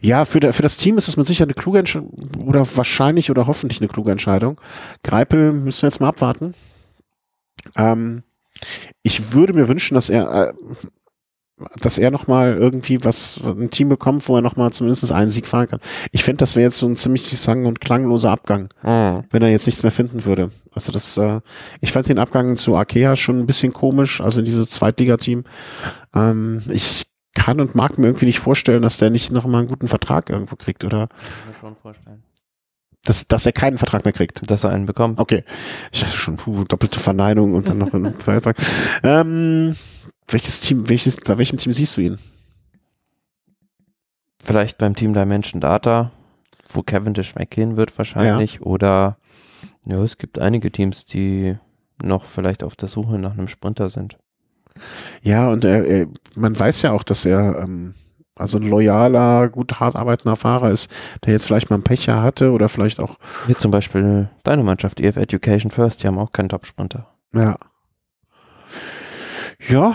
[0.00, 2.10] Ja, für, der, für das Team ist es mit Sicherheit eine kluge Entscheidung,
[2.46, 4.60] oder wahrscheinlich oder hoffentlich eine kluge Entscheidung.
[5.02, 6.54] Greipel müssen wir jetzt mal abwarten.
[7.76, 8.22] Ähm,
[9.02, 10.52] ich würde mir wünschen, dass er, äh,
[11.80, 15.68] dass er nochmal irgendwie was, ein Team bekommt, wo er nochmal zumindest einen Sieg fahren
[15.68, 15.80] kann.
[16.10, 19.24] Ich finde, das wäre jetzt so ein ziemlich sang- und klangloser Abgang, mhm.
[19.30, 20.50] wenn er jetzt nichts mehr finden würde.
[20.72, 21.40] Also das, äh,
[21.80, 25.44] ich fand den Abgang zu Arkea schon ein bisschen komisch, also dieses Zweitligateam.
[26.14, 29.88] Ähm, ich kann und mag mir irgendwie nicht vorstellen, dass der nicht nochmal einen guten
[29.88, 31.08] Vertrag irgendwo kriegt, oder?
[31.08, 32.22] Kann ich mir schon vorstellen.
[33.04, 34.48] Dass, dass er keinen Vertrag mehr kriegt.
[34.48, 35.18] Dass er einen bekommt.
[35.18, 35.44] Okay.
[35.90, 38.56] Ich hatte schon puh, doppelte Verneinung und dann noch einen Vertrag.
[39.02, 39.74] Ähm,
[40.28, 42.18] welches Team, welches, bei welchem Team siehst du ihn?
[44.42, 46.12] Vielleicht beim Team Dimension Data,
[46.68, 48.54] wo Cavendish weggehen wird wahrscheinlich.
[48.54, 48.60] Ja.
[48.62, 49.18] Oder
[49.84, 51.56] ja, es gibt einige Teams, die
[52.02, 54.18] noch vielleicht auf der Suche nach einem Sprinter sind.
[55.22, 57.94] Ja, und er, er, man weiß ja auch, dass er ähm,
[58.34, 60.90] also ein loyaler, gut hart arbeitender Fahrer ist,
[61.24, 63.16] der jetzt vielleicht mal ein Pecher hatte oder vielleicht auch.
[63.46, 67.06] Wie zum Beispiel deine Mannschaft, EF Education First, die haben auch keinen Top-Sprinter.
[67.34, 67.56] Ja.
[69.68, 69.94] Ja,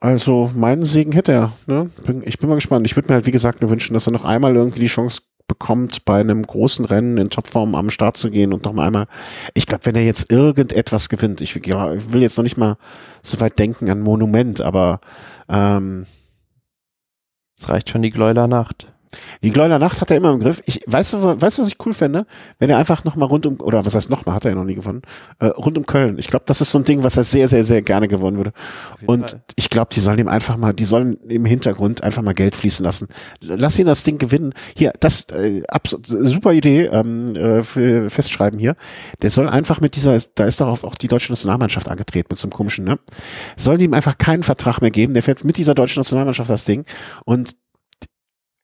[0.00, 1.52] also meinen Segen hätte er.
[1.66, 1.90] Ne?
[2.06, 2.86] Bin, ich bin mal gespannt.
[2.86, 5.22] Ich würde mir halt, wie gesagt, nur wünschen, dass er noch einmal irgendwie die Chance
[5.48, 9.06] bekommt, bei einem großen Rennen in Topform am Start zu gehen und noch mal einmal.
[9.54, 12.78] Ich glaube, wenn er jetzt irgendetwas gewinnt, ich ja, ich will jetzt noch nicht mal
[13.22, 15.00] so weit denken an Monument, aber
[15.48, 16.06] ähm,
[17.62, 18.91] es reicht schon die Gläuler Nacht.
[19.42, 20.62] Die Gläuler Nacht hat er immer im Griff.
[20.66, 22.26] Ich, weißt du, weißt du, was ich cool fände?
[22.58, 24.74] Wenn er einfach nochmal rund um, oder was heißt nochmal, hat er ja noch nie
[24.74, 25.02] gewonnen,
[25.38, 26.18] äh, rund um Köln.
[26.18, 28.52] Ich glaube, das ist so ein Ding, was er sehr, sehr, sehr gerne gewonnen würde.
[29.06, 29.42] Und Fall.
[29.56, 32.84] ich glaube, die sollen ihm einfach mal, die sollen im Hintergrund einfach mal Geld fließen
[32.84, 33.08] lassen.
[33.40, 34.54] Lass ihn das Ding gewinnen.
[34.76, 35.62] Hier, das, äh,
[36.02, 38.76] super Idee, ähm, äh, für festschreiben hier.
[39.22, 42.46] Der soll einfach mit dieser, da ist doch auch die deutsche Nationalmannschaft angetreten mit so
[42.46, 42.98] einem komischen, ne?
[43.56, 45.14] Sollen ihm einfach keinen Vertrag mehr geben.
[45.14, 46.84] Der fährt mit dieser deutschen Nationalmannschaft das Ding
[47.24, 47.56] und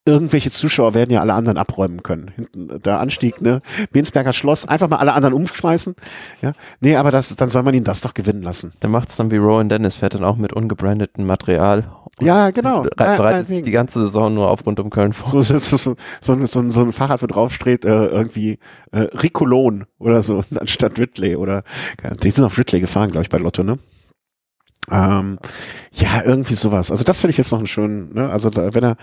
[0.09, 2.33] irgendwelche Zuschauer werden ja alle anderen abräumen können.
[2.35, 3.61] Hinten der Anstieg, ne?
[3.93, 5.95] Bensberger Schloss, einfach mal alle anderen umschmeißen.
[6.43, 6.53] Ja.
[6.81, 8.73] Nee, aber das, dann soll man ihn das doch gewinnen lassen.
[8.83, 11.85] Der macht's dann wie Rowan Dennis, fährt dann auch mit ungebrandetem Material.
[12.21, 12.83] Ja, genau.
[12.97, 15.31] Bereitet sich die ganze Saison nur auf rund um Köln vor.
[15.31, 18.59] So, so, so, so, so, so ein Fahrrad, wo draufsteht, äh, irgendwie
[18.91, 21.63] äh, Ricolon oder so, anstatt Ridley oder
[22.23, 23.79] die sind auf Ridley gefahren, glaube ich, bei Lotto, ne?
[24.91, 25.39] Ähm,
[25.93, 26.91] ja, irgendwie sowas.
[26.91, 28.31] Also das finde ich jetzt noch einen schönen, ne?
[28.31, 28.97] Also da, wenn er,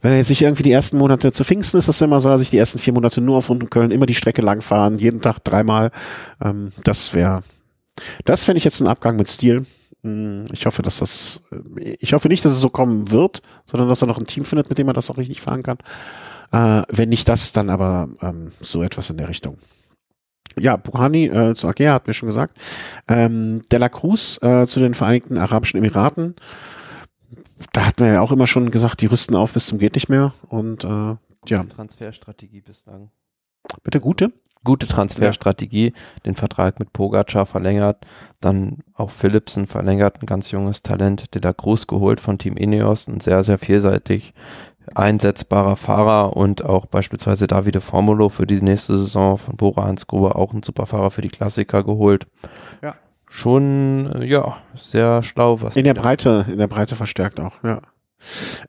[0.00, 2.50] wenn er sich irgendwie die ersten Monate zu Pfingsten ist das immer, soll er sich
[2.50, 5.20] die ersten vier Monate nur auf Rund um Köln immer die Strecke lang fahren, jeden
[5.20, 5.90] Tag dreimal.
[6.42, 7.42] Ähm, das wäre,
[8.24, 9.66] das fände ich jetzt ein Abgang mit Stil.
[10.02, 11.40] Hm, ich hoffe, dass das,
[11.98, 14.68] ich hoffe nicht, dass es so kommen wird, sondern dass er noch ein Team findet,
[14.68, 15.78] mit dem er das auch richtig fahren kann.
[16.52, 19.58] Äh, wenn nicht das, dann aber ähm, so etwas in der Richtung
[20.58, 22.58] ja, Buhani äh, zu Agea hat mir schon gesagt.
[23.08, 26.34] Ähm, De La Cruz äh, zu den Vereinigten Arabischen Emiraten.
[27.72, 30.08] Da hat man ja auch immer schon gesagt, die rüsten auf bis zum geht nicht
[30.08, 30.32] mehr.
[30.48, 31.64] Und äh, ja.
[31.64, 33.10] Transferstrategie bislang.
[33.82, 34.32] Bitte gute?
[34.62, 36.20] Gute Transferstrategie, ja.
[36.26, 38.04] den Vertrag mit Pogacar verlängert,
[38.40, 43.08] dann auch Philipsen verlängert, ein ganz junges Talent, De La Cruz geholt von Team Ineos,
[43.08, 44.34] ein sehr, sehr vielseitig
[44.94, 50.52] einsetzbarer Fahrer und auch beispielsweise Davide Formulo für die nächste Saison von Bora Hansgrohe auch
[50.52, 52.26] ein super Fahrer für die Klassiker geholt.
[52.82, 52.96] Ja.
[53.28, 55.60] Schon, äh, ja, sehr schlau.
[55.60, 57.80] Was in der Breite, in der Breite verstärkt auch, ja.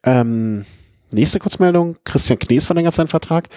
[0.04, 0.66] Ähm,
[1.12, 3.48] nächste Kurzmeldung, Christian Knees verlängert seinen Vertrag.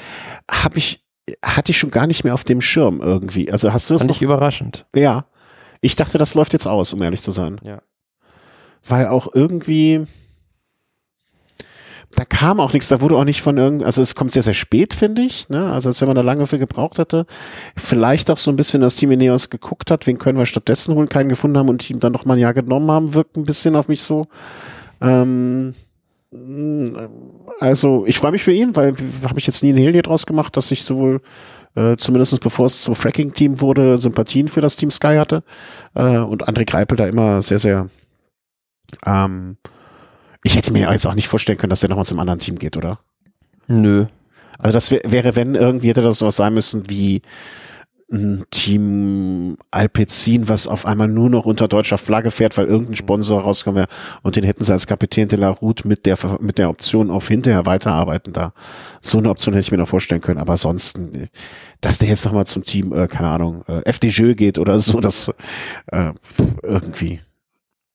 [0.51, 1.05] Habe ich,
[1.45, 3.53] hatte ich schon gar nicht mehr auf dem Schirm irgendwie.
[3.53, 4.17] Also hast du das Fand noch?
[4.17, 4.87] ich überraschend.
[4.95, 5.27] Ja.
[5.81, 7.61] Ich dachte, das läuft jetzt aus, um ehrlich zu sein.
[7.63, 7.83] Ja.
[8.87, 10.07] Weil auch irgendwie,
[12.17, 14.55] da kam auch nichts, da wurde auch nicht von irgend, also es kommt sehr, sehr
[14.55, 15.73] spät, finde ich, ne?
[15.73, 17.27] Also als wenn man da lange für gebraucht hätte.
[17.77, 21.09] Vielleicht auch so ein bisschen das Team Ineos geguckt hat, wen können wir stattdessen holen,
[21.09, 23.77] keinen gefunden haben und ihm dann noch mal ein Jahr genommen haben, wirkt ein bisschen
[23.77, 24.27] auf mich so.
[25.01, 25.75] Ähm,
[27.61, 28.95] also ich freue mich für ihn, weil
[29.29, 31.21] habe ich jetzt nie ein Hehl hier draus gemacht, dass ich sowohl
[31.77, 35.43] äh, zumindest bevor es zum Fracking-Team wurde, Sympathien für das Team Sky hatte
[35.95, 37.89] äh, und André Greipel da immer sehr, sehr
[39.07, 39.57] ähm,
[40.45, 42.77] ich hätte mir jetzt auch nicht vorstellen können, dass der nochmal zum anderen Team geht,
[42.77, 43.01] oder?
[43.67, 44.07] Nö.
[44.59, 47.23] Also das wäre, wenn irgendwie hätte das sowas sein müssen wie
[48.13, 53.41] ein Team Alpecin, was auf einmal nur noch unter deutscher Flagge fährt, weil irgendein Sponsor
[53.41, 53.89] rauskommt wäre
[54.23, 57.27] und den hätten sie als Kapitän de la Route mit der mit der Option auf
[57.27, 58.53] hinterher weiterarbeiten da.
[59.01, 61.29] So eine Option hätte ich mir noch vorstellen können, aber ansonsten,
[61.81, 65.33] dass der jetzt nochmal zum Team, äh, keine Ahnung, äh, FDJ geht oder so, das
[65.87, 66.13] äh,
[66.63, 67.21] irgendwie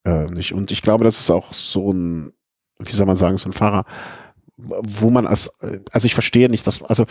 [0.06, 0.54] äh, nicht.
[0.54, 2.34] Und ich glaube, das ist auch so ein
[2.80, 3.86] wie soll man sagen, so ein Fahrer,
[4.58, 5.52] wo man als,
[5.92, 7.06] also ich verstehe nicht, dass, also,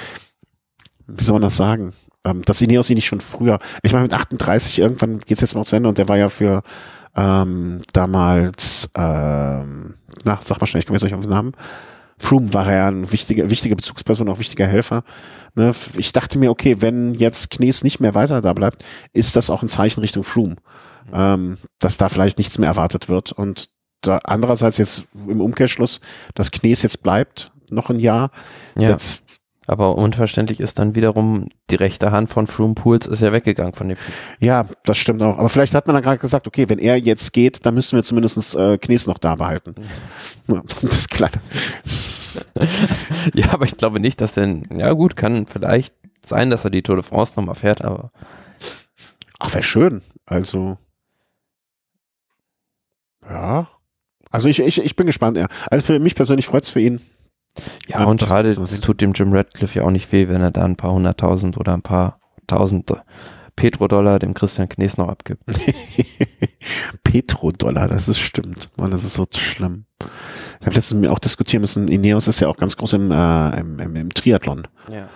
[1.07, 1.93] wie soll man das sagen?
[2.25, 5.65] Ähm, dass Ineos ihn nicht schon früher, ich meine mit 38 irgendwann geht's jetzt mal
[5.65, 6.63] zu Ende und der war ja für
[7.17, 9.95] ähm, damals, ähm,
[10.25, 11.53] na, sag mal schnell, ich komme jetzt nicht auf den Namen.
[12.21, 15.05] Froome war ja ein wichtiger, wichtige Bezugsperson, auch wichtiger Helfer.
[15.55, 15.73] Ne?
[15.97, 19.63] Ich dachte mir, okay, wenn jetzt Knies nicht mehr weiter da bleibt, ist das auch
[19.63, 20.57] ein Zeichen Richtung Froome,
[21.07, 21.13] mhm.
[21.13, 23.33] ähm, dass da vielleicht nichts mehr erwartet wird.
[23.33, 23.71] Und
[24.01, 26.01] da andererseits jetzt im Umkehrschluss,
[26.35, 28.31] dass Knies jetzt bleibt, noch ein Jahr,
[28.77, 28.87] ja.
[28.87, 29.39] setzt
[29.69, 33.91] aber unverständlich ist dann wiederum, die rechte Hand von Froome Pools ist ja weggegangen von
[33.91, 33.99] dem.
[34.41, 35.39] Ja, das stimmt auch.
[35.39, 38.03] Aber vielleicht hat man dann gerade gesagt, okay, wenn er jetzt geht, dann müssen wir
[38.03, 39.75] zumindest äh, Knies noch da behalten.
[40.47, 41.43] Ja, das kleine.
[43.35, 45.95] ja, aber ich glaube nicht, dass denn, ja gut, kann vielleicht
[46.25, 48.11] sein, dass er die Tour de France nochmal fährt, aber.
[49.39, 50.01] Ach, wäre schön.
[50.25, 50.79] Also.
[53.29, 53.69] Ja,
[54.31, 55.47] also ich, ich, ich bin gespannt, ja.
[55.71, 57.01] Also für mich persönlich freut es für ihn.
[57.89, 60.65] Ja, und gerade es tut dem Jim Radcliffe ja auch nicht weh, wenn er da
[60.65, 62.93] ein paar hunderttausend oder ein paar tausend
[63.57, 65.43] Petrodollar dem Christian Knies noch abgibt.
[67.03, 68.71] Petrodollar, das ist stimmt.
[68.77, 69.87] Mann, das ist so schlimm.
[70.61, 73.81] Ich habe letztens auch diskutieren müssen, Ineos ist ja auch ganz groß im, äh, im,
[73.81, 75.09] im, im Triathlon ja.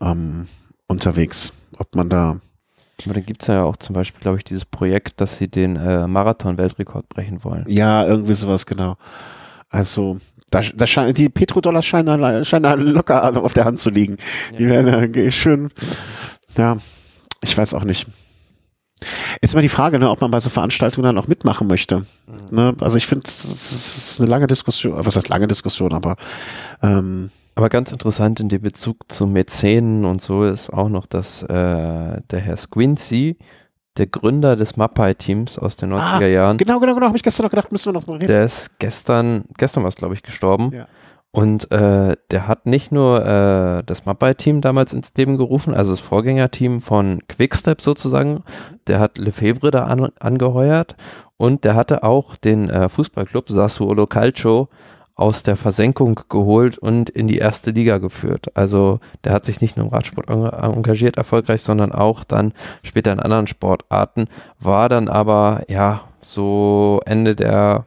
[0.00, 0.46] ähm,
[0.88, 1.54] unterwegs.
[1.78, 2.38] Ob man da
[3.04, 5.76] aber dann gibt es ja auch zum Beispiel, glaube ich, dieses Projekt, dass sie den
[5.76, 7.64] äh, Marathon-Weltrekord brechen wollen.
[7.68, 8.96] Ja, irgendwie sowas, genau.
[9.68, 10.18] Also,
[10.50, 14.16] da, da schein, die Petrodollars scheinen, scheinen locker auf der Hand zu liegen.
[14.52, 14.58] Ja.
[14.58, 15.70] Die werden äh, schön,
[16.56, 16.78] ja,
[17.42, 18.06] ich weiß auch nicht.
[19.42, 21.98] Ist immer die Frage, ne, ob man bei so Veranstaltungen dann auch mitmachen möchte.
[21.98, 22.06] Mhm.
[22.50, 22.76] Ne?
[22.80, 23.54] Also ich finde, es
[24.14, 26.16] ist eine lange Diskussion, was heißt lange Diskussion, aber
[26.82, 31.42] ähm, Aber ganz interessant in dem Bezug zu Mäzenen und so ist auch noch, dass
[31.42, 33.38] äh, der Herr Squincy,
[33.96, 36.56] der Gründer des Mapai-Teams aus den 90er ah, Jahren.
[36.58, 38.26] Genau, genau, genau, habe ich gestern noch gedacht, müssen wir noch mal reden.
[38.26, 40.70] Der ist gestern, gestern war es, glaube ich, gestorben.
[40.74, 40.86] Ja.
[41.30, 46.00] Und äh, der hat nicht nur äh, das Mapai-Team damals ins Leben gerufen, also das
[46.00, 48.42] Vorgängerteam von Quickstep sozusagen,
[48.86, 50.94] der hat Lefebvre da an, angeheuert
[51.38, 54.68] und der hatte auch den äh, Fußballclub Sassuolo Calcio
[55.16, 58.54] aus der Versenkung geholt und in die erste Liga geführt.
[58.54, 62.52] Also der hat sich nicht nur im Radsport engagiert erfolgreich, sondern auch dann
[62.82, 64.26] später in anderen Sportarten,
[64.60, 67.86] war dann aber ja so Ende der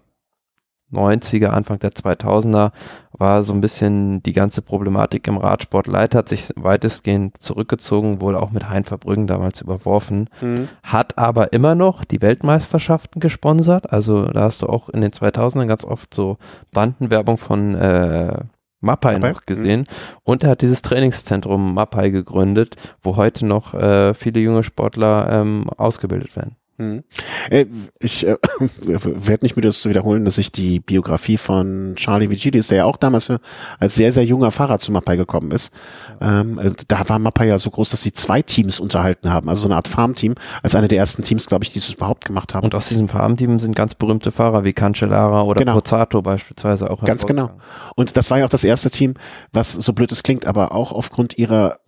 [0.92, 2.72] 90er, Anfang der 2000er
[3.12, 5.88] war so ein bisschen die ganze Problematik im Radsport.
[5.88, 10.70] Leit hat sich weitestgehend zurückgezogen, wurde auch mit Hein Verbrüggen damals überworfen, mhm.
[10.84, 13.92] hat aber immer noch die Weltmeisterschaften gesponsert.
[13.92, 16.38] Also da hast du auch in den 2000ern ganz oft so
[16.72, 18.44] Bandenwerbung von äh,
[18.82, 19.82] Mapai, noch gesehen.
[19.82, 20.20] Mhm.
[20.24, 25.70] Und er hat dieses Trainingszentrum Mapai gegründet, wo heute noch äh, viele junge Sportler ähm,
[25.76, 26.56] ausgebildet werden.
[26.80, 27.04] Hm.
[27.50, 27.66] Äh,
[28.02, 28.38] ich äh,
[28.86, 32.86] werde nicht müde, das zu wiederholen, dass ich die Biografie von Charlie Vigilis, der ja
[32.86, 33.42] auch damals für,
[33.80, 35.74] als sehr, sehr junger Fahrer zu Mapai gekommen ist,
[36.22, 39.64] ähm, also da war Mapai ja so groß, dass sie zwei Teams unterhalten haben, also
[39.64, 42.54] so eine Art Farmteam, als eine der ersten Teams, glaube ich, die es überhaupt gemacht
[42.54, 42.64] haben.
[42.64, 45.74] Und aus diesem Farmteam sind ganz berühmte Fahrer wie Cancellara oder genau.
[45.74, 47.04] Pozzato beispielsweise auch.
[47.04, 47.52] Ganz genau.
[47.96, 49.16] Und das war ja auch das erste Team,
[49.52, 51.80] was so blöd es klingt, aber auch aufgrund ihrer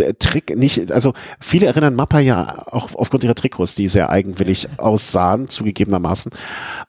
[0.00, 4.68] äh, Trick, nicht, also viele erinnern Mappa ja auch aufgrund ihrer Trikots, die sehr eigenwillig
[4.78, 6.32] aussahen, zugegebenermaßen.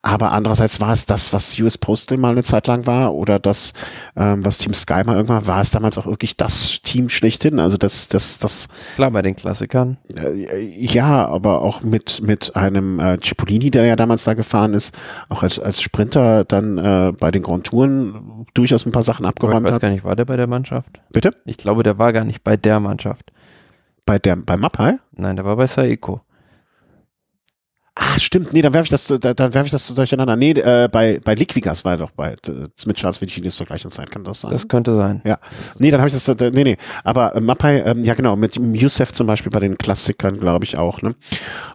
[0.02, 3.74] Aber andererseits war es das, was US Postal mal eine Zeit lang war oder das,
[4.16, 7.60] ähm, was Team Sky mal irgendwann war, es damals auch wirklich das Team schlechthin.
[7.60, 8.68] Also das, das, das.
[8.96, 9.98] Klar, bei den Klassikern.
[10.16, 14.96] Äh, ja, aber auch mit, mit einem äh, Cipollini, der ja damals da gefahren ist,
[15.30, 19.66] auch als, als Sprinter dann äh, bei den Grand Touren durchaus ein paar Sachen abgeräumt
[19.66, 19.68] hat.
[19.68, 21.00] Ich weiß gar nicht, war der bei der Mannschaft?
[21.12, 21.36] Bitte?
[21.46, 23.32] Ich glaube, der war gar nicht bei der Mannschaft.
[24.06, 24.98] Bei der, bei Mapai?
[25.12, 26.22] Nein, der war bei Saiko.
[28.02, 30.38] Ah, stimmt, nee, dann werfe ich das, da, dann werfe ich das durcheinander.
[30.38, 33.92] Nee, äh, bei, bei Liquigas war er doch bei äh, mit Charles Virginis zur gleichen
[33.92, 34.52] Zeit, kann das sein?
[34.52, 35.22] Das könnte sein.
[35.26, 35.38] Ja.
[35.80, 36.78] Nee, dann habe ich das, äh, nee, nee.
[37.04, 40.78] Aber äh, Mapai, ähm, ja genau, mit Youssef zum Beispiel bei den Klassikern, glaube ich
[40.78, 41.12] auch, ne?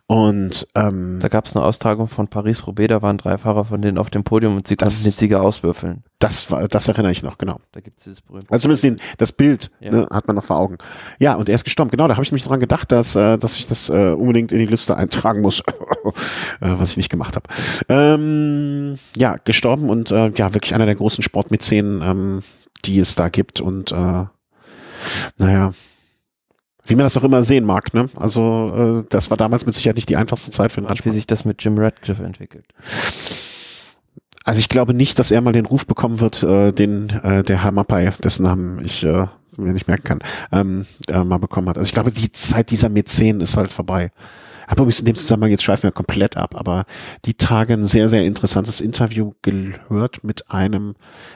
[0.07, 3.99] Und ähm, da gab es eine Austragung von Paris-Roubaix, da waren drei Fahrer von denen
[3.99, 6.05] auf dem Podium und sie konnten den Sieger auswürfeln.
[6.19, 7.61] Das war, das erinnere ich noch, genau.
[7.73, 8.51] Da gibt es dieses berühmte.
[8.51, 9.91] Also zumindest den, das Bild ja.
[9.91, 10.79] ne, hat man noch vor Augen.
[11.19, 11.91] Ja, und er ist gestorben.
[11.91, 14.59] Genau, da habe ich mich dran gedacht, dass, äh, dass ich das äh, unbedingt in
[14.59, 15.73] die Liste eintragen muss, äh,
[16.61, 17.49] was ich nicht gemacht habe.
[17.89, 22.43] Ähm, ja, gestorben und äh, ja, wirklich einer der großen Sportmäzenen, ähm,
[22.85, 23.61] die es da gibt.
[23.61, 24.25] Und äh,
[25.39, 25.73] naja,
[26.87, 28.09] wie man das auch immer sehen mag, ne?
[28.17, 31.15] Also äh, das war damals mit Sicherheit nicht die einfachste Zeit für den Radsport.
[31.15, 32.67] Wie sich das mit Jim Radcliffe entwickelt.
[34.45, 37.65] Also ich glaube nicht, dass er mal den Ruf bekommen wird, äh, den äh, der
[37.65, 40.19] Herr Mappai, dessen Namen ich äh, mir nicht merken kann,
[40.53, 41.79] ähm, äh, mal bekommen hat.
[41.79, 44.11] Also ich glaube, die Zeit dieser Mäzen ist halt vorbei.
[44.69, 46.85] Habe übrigens in dem Zusammenhang, jetzt schweifen wir komplett ab, aber
[47.25, 50.95] die Tage ein sehr, sehr interessantes Interview gehört mit einem,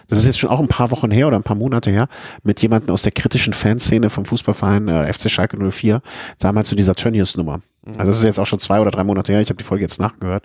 [0.09, 2.09] das ist jetzt schon auch ein paar Wochen her oder ein paar Monate her,
[2.43, 6.03] mit jemandem aus der kritischen Fanszene vom Fußballverein äh, FC Schalke 04,
[6.39, 7.61] damals zu dieser Tönnies-Nummer.
[7.97, 9.83] Also das ist jetzt auch schon zwei oder drei Monate her, ich habe die Folge
[9.83, 10.45] jetzt nachgehört.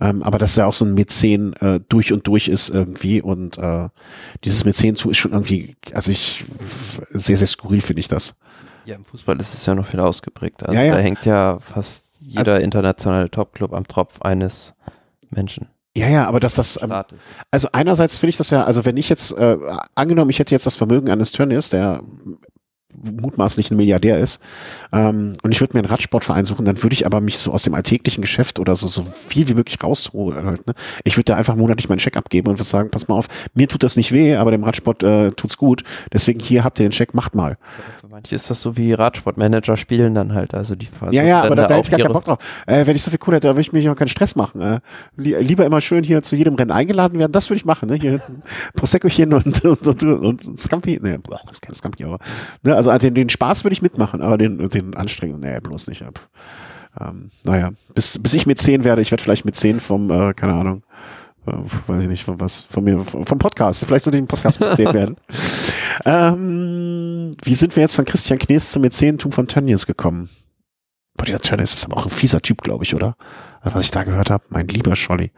[0.00, 3.58] Ähm, aber dass er auch so ein Mäzen äh, durch und durch ist irgendwie und
[3.58, 3.88] äh,
[4.44, 8.34] dieses Mäzen zu ist schon irgendwie, also ich sehr, sehr skurril finde ich das.
[8.84, 10.62] Ja, im Fußball ist es ja noch viel ausgeprägt.
[10.62, 10.94] Also ja, ja.
[10.94, 14.74] da hängt ja fast jeder also, internationale Topclub am Tropf eines
[15.30, 15.68] Menschen.
[15.96, 16.92] Ja, ja, aber dass das, ähm,
[17.50, 19.56] also einerseits finde ich das ja, also wenn ich jetzt, äh,
[19.94, 22.02] angenommen, ich hätte jetzt das Vermögen eines Turniers, der
[23.02, 24.40] mutmaßlich ein Milliardär ist,
[24.92, 27.62] ähm, und ich würde mir einen Radsportverein suchen, dann würde ich aber mich so aus
[27.62, 30.44] dem alltäglichen Geschäft oder so, so viel wie möglich rausholen.
[30.44, 30.74] Halt, ne?
[31.04, 33.68] Ich würde da einfach monatlich meinen Check abgeben und würde sagen, pass mal auf, mir
[33.68, 35.82] tut das nicht weh, aber dem Radsport äh, tut's gut.
[36.12, 37.56] Deswegen hier habt ihr den Check, macht mal.
[38.16, 41.66] Manche ist das so wie Radsportmanager spielen dann halt, also die Ja, ja, aber da,
[41.66, 42.38] da hätte ich gar keinen Bock drauf.
[42.66, 44.62] Äh, wenn ich so viel cool hätte, dann würde ich mich auch keinen Stress machen.
[44.62, 44.80] Äh,
[45.16, 47.90] lieber immer schön hier zu jedem Rennen eingeladen werden, das würde ich machen.
[47.90, 47.96] Ne?
[47.96, 48.22] Hier
[48.74, 52.18] Proseccochen und, und, und, und Scampi, ne, das ist kein Scampi, aber
[52.62, 56.02] ne, also den, den Spaß würde ich mitmachen, aber den, den anstrengenden, nee, bloß nicht.
[56.98, 60.32] Ähm, naja, bis, bis ich mit zehn werde, ich werde vielleicht mit zehn vom, äh,
[60.32, 60.84] keine Ahnung,
[61.46, 64.74] äh, weiß ich nicht, von was, von mir, vom Podcast, vielleicht so den Podcast mit
[64.74, 65.16] zehn werden.
[66.04, 70.28] Ähm, wie sind wir jetzt von Christian Knees zum Mäzenentum von Tönnies gekommen?
[71.16, 73.16] Boah, dieser Tönnies ist aber auch ein fieser Typ, glaube ich, oder?
[73.62, 75.32] Was ich da gehört habe, mein lieber Scholli.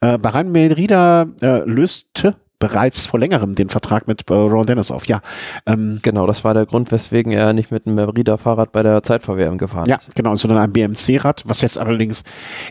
[0.00, 5.08] Äh, Baran Merida äh, löste bereits vor längerem den Vertrag mit äh, Ron Dennis auf.
[5.08, 5.20] Ja,
[5.66, 9.58] ähm, genau, das war der Grund, weswegen er nicht mit einem Merida-Fahrrad bei der Zeitverwehrung
[9.58, 12.22] gefahren Ja, genau, sondern ein BMC-Rad, was jetzt allerdings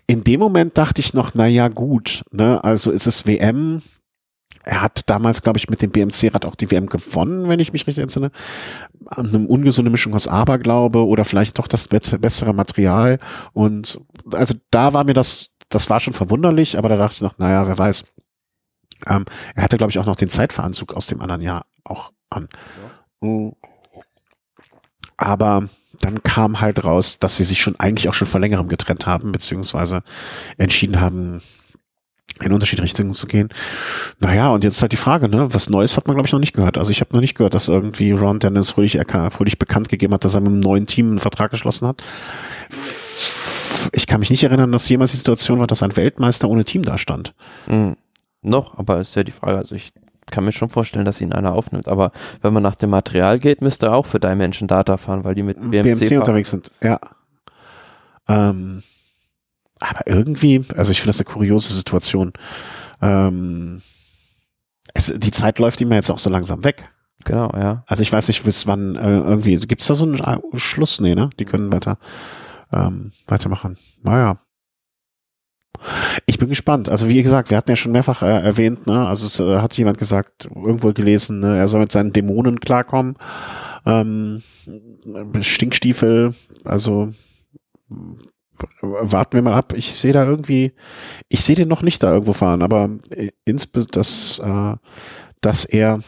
[0.07, 3.81] in dem Moment dachte ich noch, naja, gut, ne, also ist es WM,
[4.63, 7.85] er hat damals, glaube ich, mit dem BMC-Rad auch die WM gewonnen, wenn ich mich
[7.85, 8.31] richtig entsinne.
[9.07, 13.19] An einem ungesunde Mischung aus Aberglaube oder vielleicht doch das bessere Material.
[13.51, 13.99] Und
[14.31, 17.67] also da war mir das, das war schon verwunderlich, aber da dachte ich noch, naja,
[17.67, 18.05] wer weiß.
[19.07, 19.25] Ähm,
[19.55, 22.47] er hatte, glaube ich, auch noch den Zeitveranzug aus dem anderen Jahr auch an.
[23.21, 23.51] Ja.
[25.17, 29.05] Aber dann kam halt raus, dass sie sich schon eigentlich auch schon vor längerem getrennt
[29.05, 30.03] haben, beziehungsweise
[30.57, 31.41] entschieden haben,
[32.39, 33.49] in unterschiedliche Richtungen zu gehen.
[34.19, 36.39] Naja, und jetzt ist halt die Frage, ne, was Neues hat man, glaube ich, noch
[36.39, 36.77] nicht gehört.
[36.77, 38.99] Also ich habe noch nicht gehört, dass irgendwie Ron Dennis fröhlich,
[39.29, 42.03] fröhlich bekannt gegeben hat, dass er mit einem neuen Team einen Vertrag geschlossen hat.
[43.91, 46.83] Ich kann mich nicht erinnern, dass jemals die Situation war, dass ein Weltmeister ohne Team
[46.83, 47.33] da stand.
[47.67, 47.95] Mhm.
[48.41, 49.93] Noch, aber ist ja die Frage, also ich
[50.31, 52.11] kann mir schon vorstellen, dass ihn einer aufnimmt, aber
[52.41, 55.43] wenn man nach dem Material geht, müsste er auch für Dimension Data fahren, weil die
[55.43, 56.99] mit BMC, BMC unterwegs sind, ja.
[58.27, 58.81] Ähm,
[59.79, 62.33] aber irgendwie, also ich finde das eine kuriose Situation.
[63.01, 63.81] Ähm,
[64.93, 66.89] es, die Zeit läuft ihm ja jetzt auch so langsam weg.
[67.25, 67.83] Genau, ja.
[67.87, 70.99] Also ich weiß nicht, bis wann äh, irgendwie, gibt's da so einen Schluss?
[71.01, 71.29] Nee, ne?
[71.39, 71.97] Die können weiter
[72.71, 73.77] ähm, weitermachen.
[74.01, 74.39] Naja.
[76.25, 76.89] Ich bin gespannt.
[76.89, 79.07] Also wie gesagt, wir hatten ja schon mehrfach äh, erwähnt, ne?
[79.07, 81.57] Also es äh, hat jemand gesagt, irgendwo gelesen, ne?
[81.57, 83.17] er soll mit seinen Dämonen klarkommen.
[83.85, 84.43] Ähm,
[85.41, 87.11] Stinkstiefel, also
[88.81, 89.73] warten wir mal ab.
[89.75, 90.73] Ich sehe da irgendwie,
[91.29, 92.89] ich sehe den noch nicht da irgendwo fahren, aber
[93.45, 94.75] insbesondere, dass, äh,
[95.41, 96.01] dass er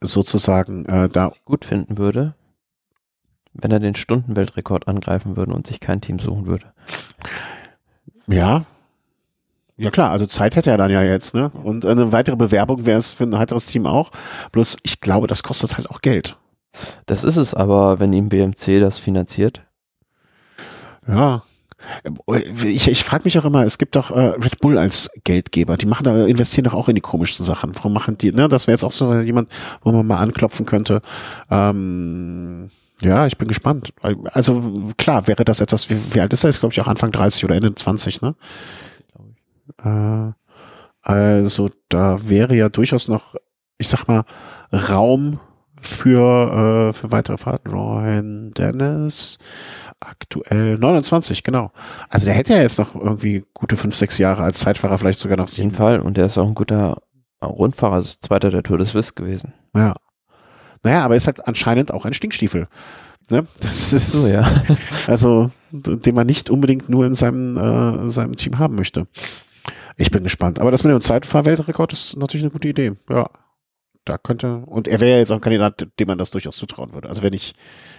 [0.00, 2.34] sozusagen äh, da gut finden würde,
[3.52, 6.72] wenn er den Stundenweltrekord angreifen würde und sich kein Team suchen würde.
[8.26, 8.64] Ja.
[9.76, 11.50] Ja klar, also Zeit hätte er dann ja jetzt, ne?
[11.62, 14.10] Und eine weitere Bewerbung wäre es für ein weiteres Team auch.
[14.52, 16.36] Bloß ich glaube, das kostet halt auch Geld.
[17.06, 19.62] Das ist es aber, wenn ihm BMC das finanziert.
[21.08, 21.42] Ja.
[22.64, 25.84] Ich, ich frage mich auch immer, es gibt doch äh, Red Bull als Geldgeber, die
[25.86, 27.74] machen da, investieren doch auch in die komischsten Sachen.
[27.76, 28.48] Warum machen die, ne?
[28.48, 29.50] Das wäre jetzt auch so jemand,
[29.82, 31.02] wo man mal anklopfen könnte.
[31.50, 32.70] Ähm,
[33.02, 33.92] ja, ich bin gespannt.
[34.32, 36.50] Also klar, wäre das etwas, wie, wie alt ist er?
[36.50, 38.34] Ist, glaube ich, auch Anfang 30 oder Ende 20, ne?
[39.82, 40.32] Äh,
[41.02, 43.34] also da wäre ja durchaus noch,
[43.78, 44.24] ich sag mal,
[44.72, 45.40] Raum
[45.80, 47.70] für, äh, für weitere Fahrten.
[47.70, 49.38] Ryan Dennis,
[50.00, 51.72] aktuell 29, genau.
[52.08, 55.36] Also der hätte ja jetzt noch irgendwie gute fünf, sechs Jahre als Zeitfahrer vielleicht sogar
[55.36, 55.44] noch.
[55.44, 56.00] Auf jeden Fall.
[56.00, 56.98] Und der ist auch ein guter
[57.42, 59.52] Rundfahrer, ist zweiter der Tour des Swiss gewesen.
[59.76, 59.94] Ja.
[60.84, 62.68] Naja, aber ist halt anscheinend auch ein Stinkstiefel.
[63.30, 63.46] Ne?
[63.60, 64.48] Das ist so, ja.
[65.06, 69.06] also, den man nicht unbedingt nur in seinem, äh, seinem Team haben möchte.
[69.96, 70.60] Ich bin gespannt.
[70.60, 72.92] Aber das mit dem Zeitfahrweltrekord ist natürlich eine gute Idee.
[73.08, 73.28] Ja.
[74.04, 76.92] Da könnte, und er wäre ja jetzt auch ein Kandidat, dem man das durchaus zutrauen
[76.92, 77.08] würde.
[77.08, 77.54] Also wenn ich,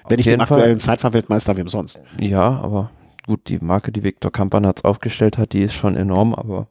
[0.08, 2.00] wenn ich den aktuellen Zeitfahrweltmeister, wem sonst?
[2.20, 2.92] Ja, aber
[3.26, 6.68] gut, die Marke, die Viktor Kampanatz aufgestellt hat, die ist schon enorm, aber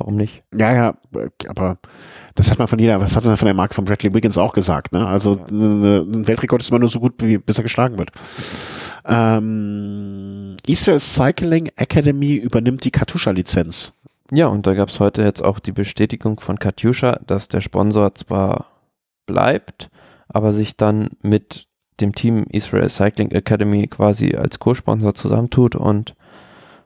[0.00, 0.42] Warum nicht?
[0.56, 0.94] Ja, ja,
[1.46, 1.78] aber
[2.34, 4.54] das hat man von jeder, was hat man von der Marke von Bradley Wiggins auch
[4.54, 5.06] gesagt, ne?
[5.06, 5.46] Also ja.
[5.48, 8.10] ein Weltrekord ist immer nur so gut, wie bis er geschlagen wird.
[9.04, 13.92] Ähm, Israel Cycling Academy übernimmt die Katusha-Lizenz.
[14.30, 18.14] Ja, und da gab es heute jetzt auch die Bestätigung von Katusha, dass der Sponsor
[18.14, 18.66] zwar
[19.26, 19.90] bleibt,
[20.28, 21.66] aber sich dann mit
[22.00, 26.14] dem Team Israel Cycling Academy quasi als Co-Sponsor zusammentut und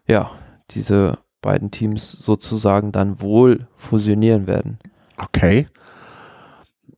[0.09, 0.33] ja,
[0.73, 4.79] diese beiden Teams sozusagen dann wohl fusionieren werden.
[5.19, 5.67] Okay.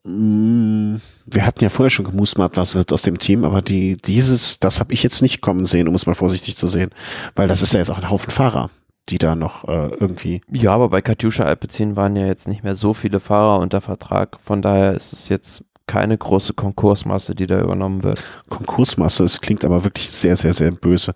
[0.05, 4.61] Mm, wir hatten ja vorher schon gemustert, was wird aus dem Team, aber die, dieses,
[4.61, 6.91] das habe ich jetzt nicht kommen sehen, um es mal vorsichtig zu sehen,
[7.35, 8.71] weil das ist ja jetzt auch ein Haufen Fahrer,
[9.09, 10.43] die da noch äh, irgendwie.
[10.49, 14.39] Ja, aber bei Katjuscha Alpecin waren ja jetzt nicht mehr so viele Fahrer unter Vertrag,
[14.45, 18.23] von daher ist es jetzt keine große Konkursmasse, die da übernommen wird.
[18.49, 21.15] Konkursmasse, es klingt aber wirklich sehr, sehr, sehr böse.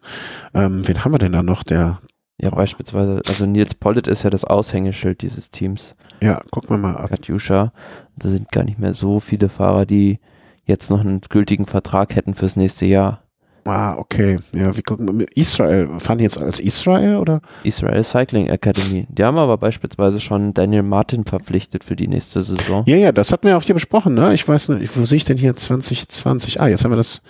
[0.52, 2.00] Ähm, wen haben wir denn da noch, der
[2.40, 5.94] ja, beispielsweise, also Nils Pollitt ist ja das Aushängeschild dieses Teams.
[6.22, 7.10] Ja, gucken wir mal ab.
[7.10, 7.72] Katjuscha,
[8.16, 10.20] da sind gar nicht mehr so viele Fahrer, die
[10.64, 13.22] jetzt noch einen gültigen Vertrag hätten fürs nächste Jahr.
[13.66, 14.38] Ah, okay.
[14.52, 17.42] Ja, wie gucken wir Israel, fahren die jetzt als Israel oder?
[17.62, 19.06] Israel Cycling Academy.
[19.10, 22.84] Die haben aber beispielsweise schon Daniel Martin verpflichtet für die nächste Saison.
[22.86, 24.32] Ja, ja, das hatten wir auch hier besprochen, ne?
[24.32, 26.60] Ich weiß nicht, wo sehe ich denn hier 2020?
[26.60, 27.22] Ah, jetzt haben wir das.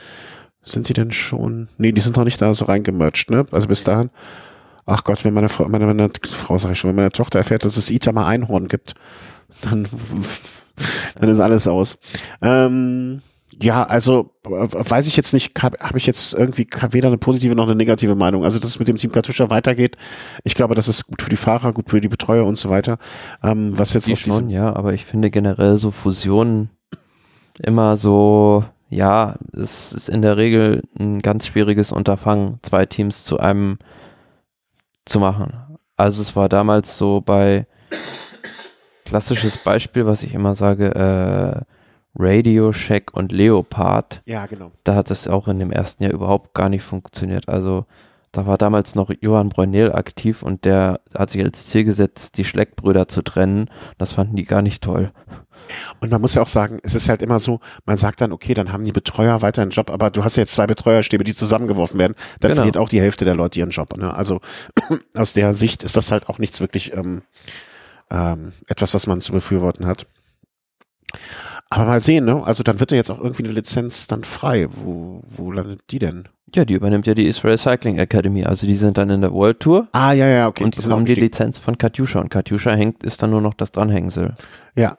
[0.63, 1.69] Sind sie denn schon?
[1.79, 3.47] Nee, die sind noch nicht da so reingemercht, ne?
[3.51, 4.11] Also bis dahin.
[4.91, 7.65] Ach Gott, wenn meine Frau, meine, meine Frau sag ich schon, wenn meine Tochter erfährt,
[7.65, 8.95] dass es Itamar Einhorn gibt,
[9.63, 9.87] dann,
[11.17, 11.99] dann ist alles aus.
[12.43, 13.23] Ähm,
[13.63, 17.67] ja, also weiß ich jetzt nicht, habe hab ich jetzt irgendwie weder eine positive noch
[17.67, 18.45] eine negative Meinung.
[18.45, 19.97] Also dass es mit dem Team Kartuscha weitergeht,
[20.45, 22.99] ich glaube, das ist gut für die Fahrer, gut für die Betreuer und so weiter.
[23.43, 26.71] Ähm, was jetzt die aus schon, ja, aber ich finde generell so Fusionen
[27.59, 33.39] immer so, ja, es ist in der Regel ein ganz schwieriges Unterfangen, zwei Teams zu
[33.39, 33.79] einem
[35.11, 35.79] zu machen.
[35.97, 37.67] Also es war damals so bei,
[39.05, 41.65] klassisches Beispiel, was ich immer sage, äh,
[42.15, 44.23] Radio Shack und Leopard.
[44.25, 44.73] Ja, genau.
[44.85, 47.49] Da hat es auch in dem ersten Jahr überhaupt gar nicht funktioniert.
[47.49, 47.87] Also
[48.33, 52.45] da war damals noch Johann Bräunel aktiv und der hat sich als Ziel gesetzt, die
[52.45, 53.69] Schleckbrüder zu trennen.
[53.99, 55.13] Das fanden die gar nicht toll.
[56.01, 58.55] Und man muss ja auch sagen, es ist halt immer so, man sagt dann, okay,
[58.55, 61.35] dann haben die Betreuer weiter einen Job, aber du hast ja jetzt zwei Betreuerstäbe, die
[61.35, 62.63] zusammengeworfen werden, dann genau.
[62.63, 63.97] verliert auch die Hälfte der Leute ihren Job.
[63.97, 64.13] Ne?
[64.13, 64.41] Also
[65.17, 67.23] aus der Sicht ist das halt auch nichts wirklich ähm,
[68.11, 70.07] ähm, etwas, was man zu befürworten hat.
[71.71, 72.43] Aber mal sehen, ne?
[72.45, 74.67] Also dann wird ja jetzt auch irgendwie eine Lizenz dann frei.
[74.69, 76.29] Wo, wo landet die denn?
[76.55, 78.45] Ja, die übernimmt ja die Israel Cycling Academy.
[78.45, 79.89] Also die sind dann in der World Tour.
[79.93, 80.65] Ah, ja, ja, okay.
[80.65, 82.21] Und die haben die Lizenz von Katjuscha.
[82.21, 84.35] Und Katjuscha hängt, ist dann nur noch das Dranhängsel.
[84.75, 84.97] Ja.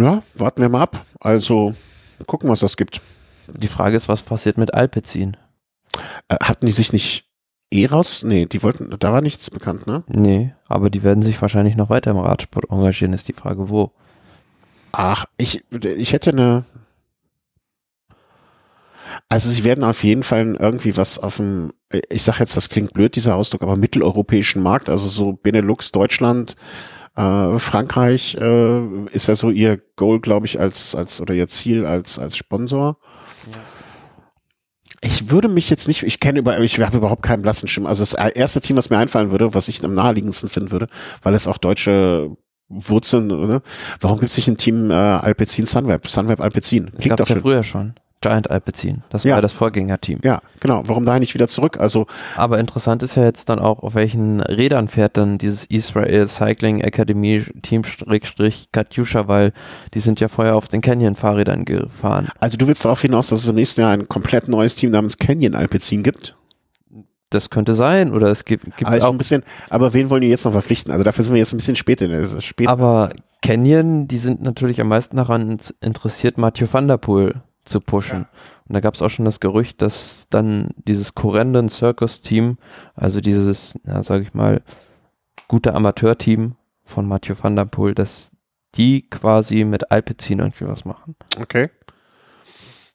[0.00, 1.04] Ja, warten wir mal ab.
[1.20, 1.74] Also
[2.26, 3.02] gucken, was das gibt.
[3.48, 5.36] Die Frage ist, was passiert mit Alpecin?
[6.28, 7.26] Äh, hatten die sich nicht
[7.70, 8.22] eh raus?
[8.22, 10.04] Nee, die wollten, da war nichts bekannt, ne?
[10.08, 13.92] Nee, aber die werden sich wahrscheinlich noch weiter im Radsport engagieren, ist die Frage, wo.
[14.92, 16.64] Ach, ich, ich hätte eine.
[19.28, 21.72] Also sie werden auf jeden Fall irgendwie was auf dem,
[22.08, 26.56] ich sag jetzt, das klingt blöd, dieser Ausdruck, aber mitteleuropäischen Markt, also so Benelux, Deutschland,
[27.16, 31.86] äh, Frankreich äh, ist ja so ihr Goal, glaube ich, als, als oder ihr Ziel
[31.86, 32.98] als, als Sponsor.
[33.52, 33.58] Ja.
[35.02, 37.88] Ich würde mich jetzt nicht, ich kenne über, ich habe überhaupt keinen blassen Schimmer.
[37.88, 40.88] Also das erste Team, was mir einfallen würde, was ich am naheliegendsten finden würde,
[41.22, 42.36] weil es auch deutsche
[42.68, 43.62] Wurzeln, oder?
[44.00, 46.06] Warum gibt es nicht ein Team äh, Alpecin Sunweb?
[46.06, 46.92] Sunweb Alpecin.
[46.98, 47.94] Klingt doch ja früher schon.
[48.20, 49.02] Giant Alpecin.
[49.08, 49.34] Das ja.
[49.34, 50.18] war das Vorgängerteam.
[50.22, 50.82] Ja, genau.
[50.86, 51.78] Warum da nicht wieder zurück?
[51.80, 52.06] Also.
[52.36, 56.80] Aber interessant ist ja jetzt dann auch, auf welchen Rädern fährt dann dieses Israel Cycling
[56.80, 57.82] Academy Team
[58.72, 59.52] Katjuscha, weil
[59.94, 62.28] die sind ja vorher auf den Canyon Fahrrädern gefahren.
[62.38, 65.18] Also du willst darauf hinaus, dass es im nächsten Jahr ein komplett neues Team namens
[65.18, 66.36] Canyon Alpecin gibt?
[67.30, 70.28] das könnte sein oder es gibt, gibt also auch ein bisschen, aber wen wollen die
[70.28, 70.92] jetzt noch verpflichten?
[70.92, 72.66] Also dafür sind wir jetzt ein bisschen spät in es spät.
[72.66, 73.10] Aber
[73.40, 77.40] Canyon, die sind natürlich am meisten daran interessiert, Mathieu van der Poel
[77.70, 78.20] zu pushen.
[78.20, 78.28] Ja.
[78.68, 82.58] Und da gab es auch schon das Gerücht, dass dann dieses Corendon Circus Team,
[82.94, 84.62] also dieses, ja, sag ich mal,
[85.48, 88.30] gute Amateurteam von Mathieu van der Poel, dass
[88.76, 91.16] die quasi mit Alpecin irgendwie was machen.
[91.40, 91.70] Okay.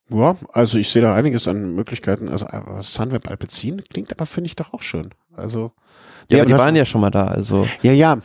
[0.09, 2.29] Ja, also ich sehe da einiges an Möglichkeiten.
[2.29, 2.47] Also
[2.79, 5.09] Sunweb Alpecin klingt aber, finde ich, doch auch schön.
[5.35, 5.71] Also.
[6.29, 7.67] Ja, aber die waren ja schon mal da, also.
[7.81, 8.19] Ja, ja.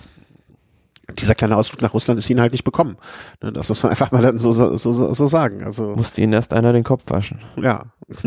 [1.19, 2.97] Dieser kleine Ausflug nach Russland ist ihnen halt nicht bekommen.
[3.43, 5.65] Ne, das muss man einfach mal dann so, so, so, so sagen.
[5.65, 5.95] Also.
[5.97, 7.41] Musste ihnen erst einer den Kopf waschen.
[7.57, 7.87] Ja.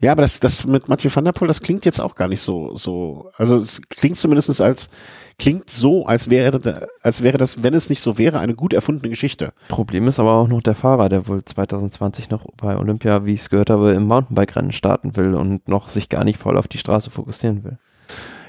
[0.00, 2.40] Ja, aber das, das mit Mathieu van der Poel, das klingt jetzt auch gar nicht
[2.40, 4.90] so, so, also es klingt zumindest als,
[5.38, 9.10] klingt so, als wäre, als wäre das, wenn es nicht so wäre, eine gut erfundene
[9.10, 9.52] Geschichte.
[9.68, 13.42] Problem ist aber auch noch der Fahrer, der wohl 2020 noch bei Olympia, wie ich
[13.42, 16.78] es gehört habe, im Mountainbike-Rennen starten will und noch sich gar nicht voll auf die
[16.78, 17.78] Straße fokussieren will.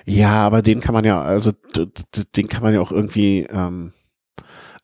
[0.05, 1.51] Ja, aber den kann man ja, also
[2.35, 3.93] den kann man ja auch irgendwie, ähm,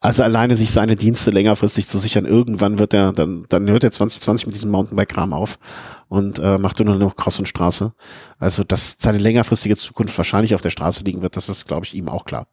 [0.00, 3.92] also alleine sich seine Dienste längerfristig zu sichern, irgendwann wird er, dann, dann hört er
[3.92, 5.60] 2020 mit diesem Mountainbike-Kram auf
[6.08, 7.92] und äh, macht nur noch Cross und Straße.
[8.40, 11.94] Also, dass seine längerfristige Zukunft wahrscheinlich auf der Straße liegen wird, das ist, glaube ich,
[11.94, 12.48] ihm auch klar.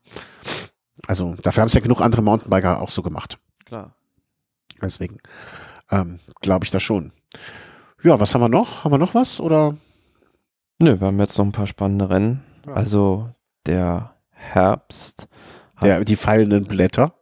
[1.07, 3.39] Also, dafür haben es ja genug andere Mountainbiker auch so gemacht.
[3.65, 3.95] Klar.
[4.81, 5.17] Deswegen
[5.91, 7.11] ähm, glaube ich das schon.
[8.03, 8.83] Ja, was haben wir noch?
[8.83, 9.75] Haben wir noch was oder?
[10.79, 12.43] Nö, wir haben jetzt noch ein paar spannende Rennen.
[12.65, 12.73] Ja.
[12.73, 13.29] Also
[13.65, 15.27] der Herbst.
[15.81, 17.13] Der, die fallenden Blätter.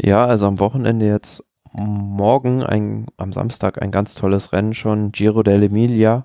[0.00, 5.12] Ja, also am Wochenende jetzt morgen, ein, am Samstag, ein ganz tolles Rennen schon.
[5.12, 6.24] Giro dell'Emilia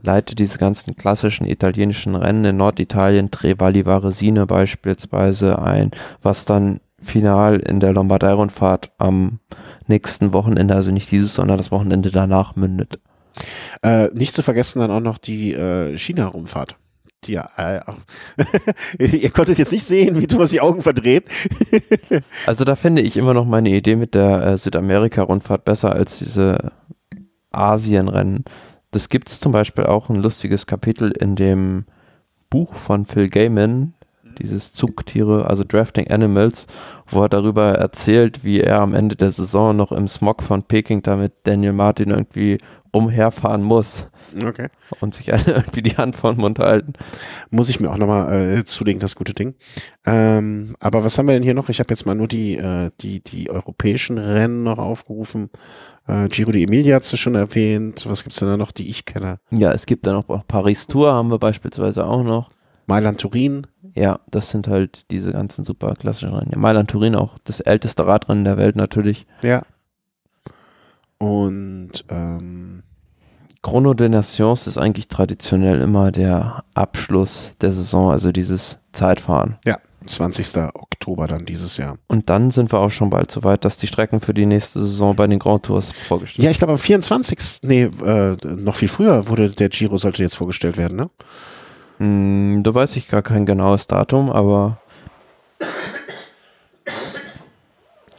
[0.00, 5.90] leitet diese ganzen klassischen italienischen Rennen in Norditalien, Trevali Varesine beispielsweise ein,
[6.22, 9.40] was dann final in der Lombardei-Rundfahrt am
[9.86, 13.00] nächsten Wochenende, also nicht dieses, sondern das Wochenende danach mündet.
[13.82, 16.76] Äh, nicht zu vergessen dann auch noch die äh, China-Rundfahrt
[17.24, 17.80] die, äh,
[18.98, 21.28] ihr konntet jetzt nicht sehen, wie Thomas die Augen verdreht.
[22.46, 26.72] also da finde ich immer noch meine Idee mit der äh, Südamerika-Rundfahrt besser als diese
[27.50, 28.44] Asienrennen.
[28.90, 31.84] Das gibt es zum Beispiel auch ein lustiges Kapitel in dem
[32.50, 33.94] Buch von Phil Gaiman,
[34.38, 36.66] dieses Zugtiere, also Drafting Animals,
[37.06, 41.02] wo er darüber erzählt, wie er am Ende der Saison noch im Smog von Peking
[41.02, 42.58] da mit Daniel Martin irgendwie
[42.92, 44.06] umherfahren muss.
[44.36, 44.68] Okay.
[45.00, 46.92] Und sich irgendwie die Hand vor den Mund halten.
[47.50, 49.54] Muss ich mir auch nochmal äh, zulegen, das gute Ding.
[50.06, 51.68] Ähm, aber was haben wir denn hier noch?
[51.68, 55.50] Ich habe jetzt mal nur die, äh, die, die europäischen Rennen noch aufgerufen.
[56.06, 58.04] Äh, Giro di Emilia hast du schon erwähnt.
[58.08, 59.38] Was gibt's denn da noch, die ich kenne?
[59.50, 62.48] Ja, es gibt da noch Paris Tour haben wir beispielsweise auch noch.
[62.86, 63.66] Mailand Turin.
[63.94, 66.50] Ja, das sind halt diese ganzen super klassischen Rennen.
[66.52, 69.26] Ja, Mailand Turin auch das älteste Radrennen der Welt natürlich.
[69.44, 69.62] Ja.
[71.18, 72.82] Und ähm,
[73.62, 79.56] Chrono de Nations ist eigentlich traditionell immer der Abschluss der Saison, also dieses Zeitfahren.
[79.64, 80.56] Ja, 20.
[80.74, 81.98] Oktober dann dieses Jahr.
[82.06, 84.80] Und dann sind wir auch schon bald so weit, dass die Strecken für die nächste
[84.80, 86.44] Saison bei den Grand Tours vorgestellt werden.
[86.44, 87.38] Ja, ich glaube am 24.
[87.62, 91.10] Nee, äh, noch viel früher wurde der Giro sollte jetzt vorgestellt werden, ne?
[91.98, 94.80] Mm, da weiß ich gar kein genaues Datum, aber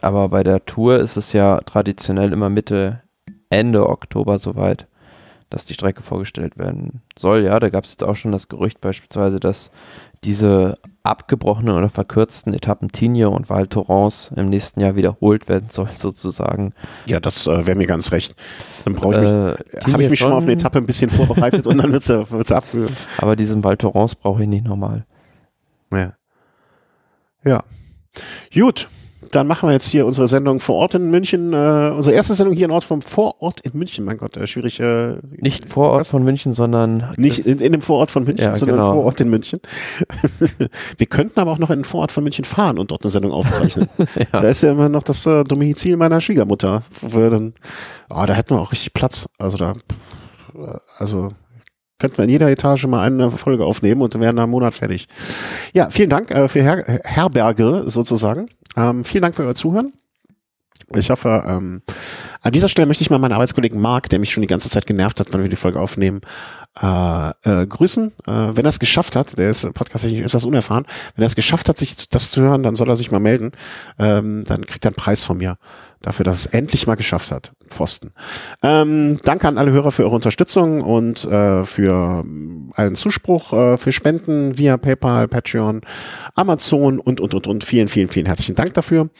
[0.02, 3.02] aber bei der Tour ist es ja traditionell immer Mitte,
[3.50, 4.86] Ende Oktober soweit,
[5.50, 7.42] dass die Strecke vorgestellt werden soll.
[7.42, 9.70] Ja, da gab es jetzt auch schon das Gerücht beispielsweise, dass
[10.22, 15.90] diese abgebrochenen oder verkürzten Etappen Tignes und Val Thorens im nächsten Jahr wiederholt werden sollen,
[15.96, 16.74] sozusagen.
[17.06, 18.36] Ja, das äh, wäre mir ganz recht.
[18.84, 21.10] Dann brauche ich mich, äh, habe ich mich schon mal auf eine Etappe ein bisschen
[21.10, 22.96] vorbereitet und dann wird wird's abführen.
[23.18, 25.04] Aber diesen Val Thorens brauche ich nicht nochmal.
[25.92, 26.12] Ja.
[27.42, 27.64] Ja.
[28.54, 28.88] Gut
[29.30, 32.54] dann machen wir jetzt hier unsere Sendung vor Ort in München, äh, unsere erste Sendung
[32.54, 34.04] hier in Ort vom Vorort in München.
[34.04, 34.80] Mein Gott, äh, schwierig.
[34.80, 38.56] Äh, nicht vor Ort von München, sondern nicht in, in dem Vorort von München, ja,
[38.56, 38.92] sondern genau.
[38.92, 39.60] vor Ort in München.
[40.98, 43.32] wir könnten aber auch noch in den Vorort von München fahren und dort eine Sendung
[43.32, 43.88] aufzeichnen.
[44.16, 44.40] ja.
[44.40, 46.82] Da ist ja immer noch das äh, Domizil meiner Schwiegermutter.
[47.12, 47.54] Dann,
[48.10, 49.28] oh, da hätten wir auch richtig Platz.
[49.38, 49.74] Also da,
[50.98, 51.32] also
[52.00, 54.74] könnten wir in jeder Etage mal eine Folge aufnehmen und dann wären wir einen Monat
[54.74, 55.06] fertig.
[55.72, 58.48] Ja, vielen Dank äh, für Her Herberge sozusagen.
[58.76, 59.92] Ähm, vielen Dank für euer Zuhören.
[60.94, 61.82] Ich hoffe, ähm,
[62.40, 64.86] an dieser Stelle möchte ich mal meinen Arbeitskollegen Marc, der mich schon die ganze Zeit
[64.86, 66.20] genervt hat, wenn wir die Folge aufnehmen,
[66.80, 68.12] äh, äh, grüßen.
[68.26, 71.68] Äh, wenn er es geschafft hat, der ist podcasttechnisch etwas unerfahren, wenn er es geschafft
[71.68, 73.52] hat, sich das zu hören, dann soll er sich mal melden.
[73.98, 75.56] Ähm, dann kriegt er einen Preis von mir
[76.00, 77.52] dafür, dass es endlich mal geschafft hat.
[77.68, 78.12] Pfosten.
[78.62, 82.24] Ähm, danke an alle Hörer für eure Unterstützung und äh, für
[82.72, 85.82] allen Zuspruch, äh, für Spenden via PayPal, Patreon,
[86.34, 87.64] Amazon und, und, und, und.
[87.64, 89.10] Vielen, vielen, vielen herzlichen Dank dafür.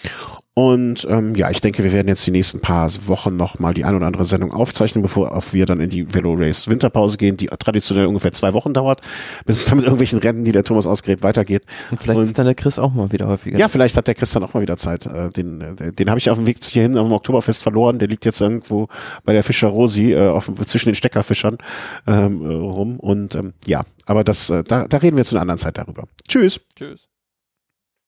[0.61, 3.86] Und ähm, ja, ich denke, wir werden jetzt die nächsten paar Wochen noch mal die
[3.86, 7.46] ein oder andere Sendung aufzeichnen, bevor wir dann in die Velo Race Winterpause gehen, die
[7.46, 9.00] traditionell ungefähr zwei Wochen dauert,
[9.46, 11.62] bis es dann mit irgendwelchen Rennen, die der Thomas ausgerät, weitergeht.
[11.90, 13.58] Und vielleicht Und, ist dann der Chris auch mal wieder häufiger.
[13.58, 15.06] Ja, vielleicht hat der Chris dann auch mal wieder Zeit.
[15.06, 17.98] Äh, den äh, den habe ich auf dem Weg hierhin am Oktoberfest verloren.
[17.98, 18.88] Der liegt jetzt irgendwo
[19.24, 21.56] bei der Fischer Rosi äh, auf, zwischen den Steckerfischern
[22.06, 23.00] ähm, äh, rum.
[23.00, 26.04] Und ähm, ja, aber das, äh, da, da reden wir zu einer anderen Zeit darüber.
[26.28, 26.61] Tschüss.
[26.76, 27.09] Tschüss.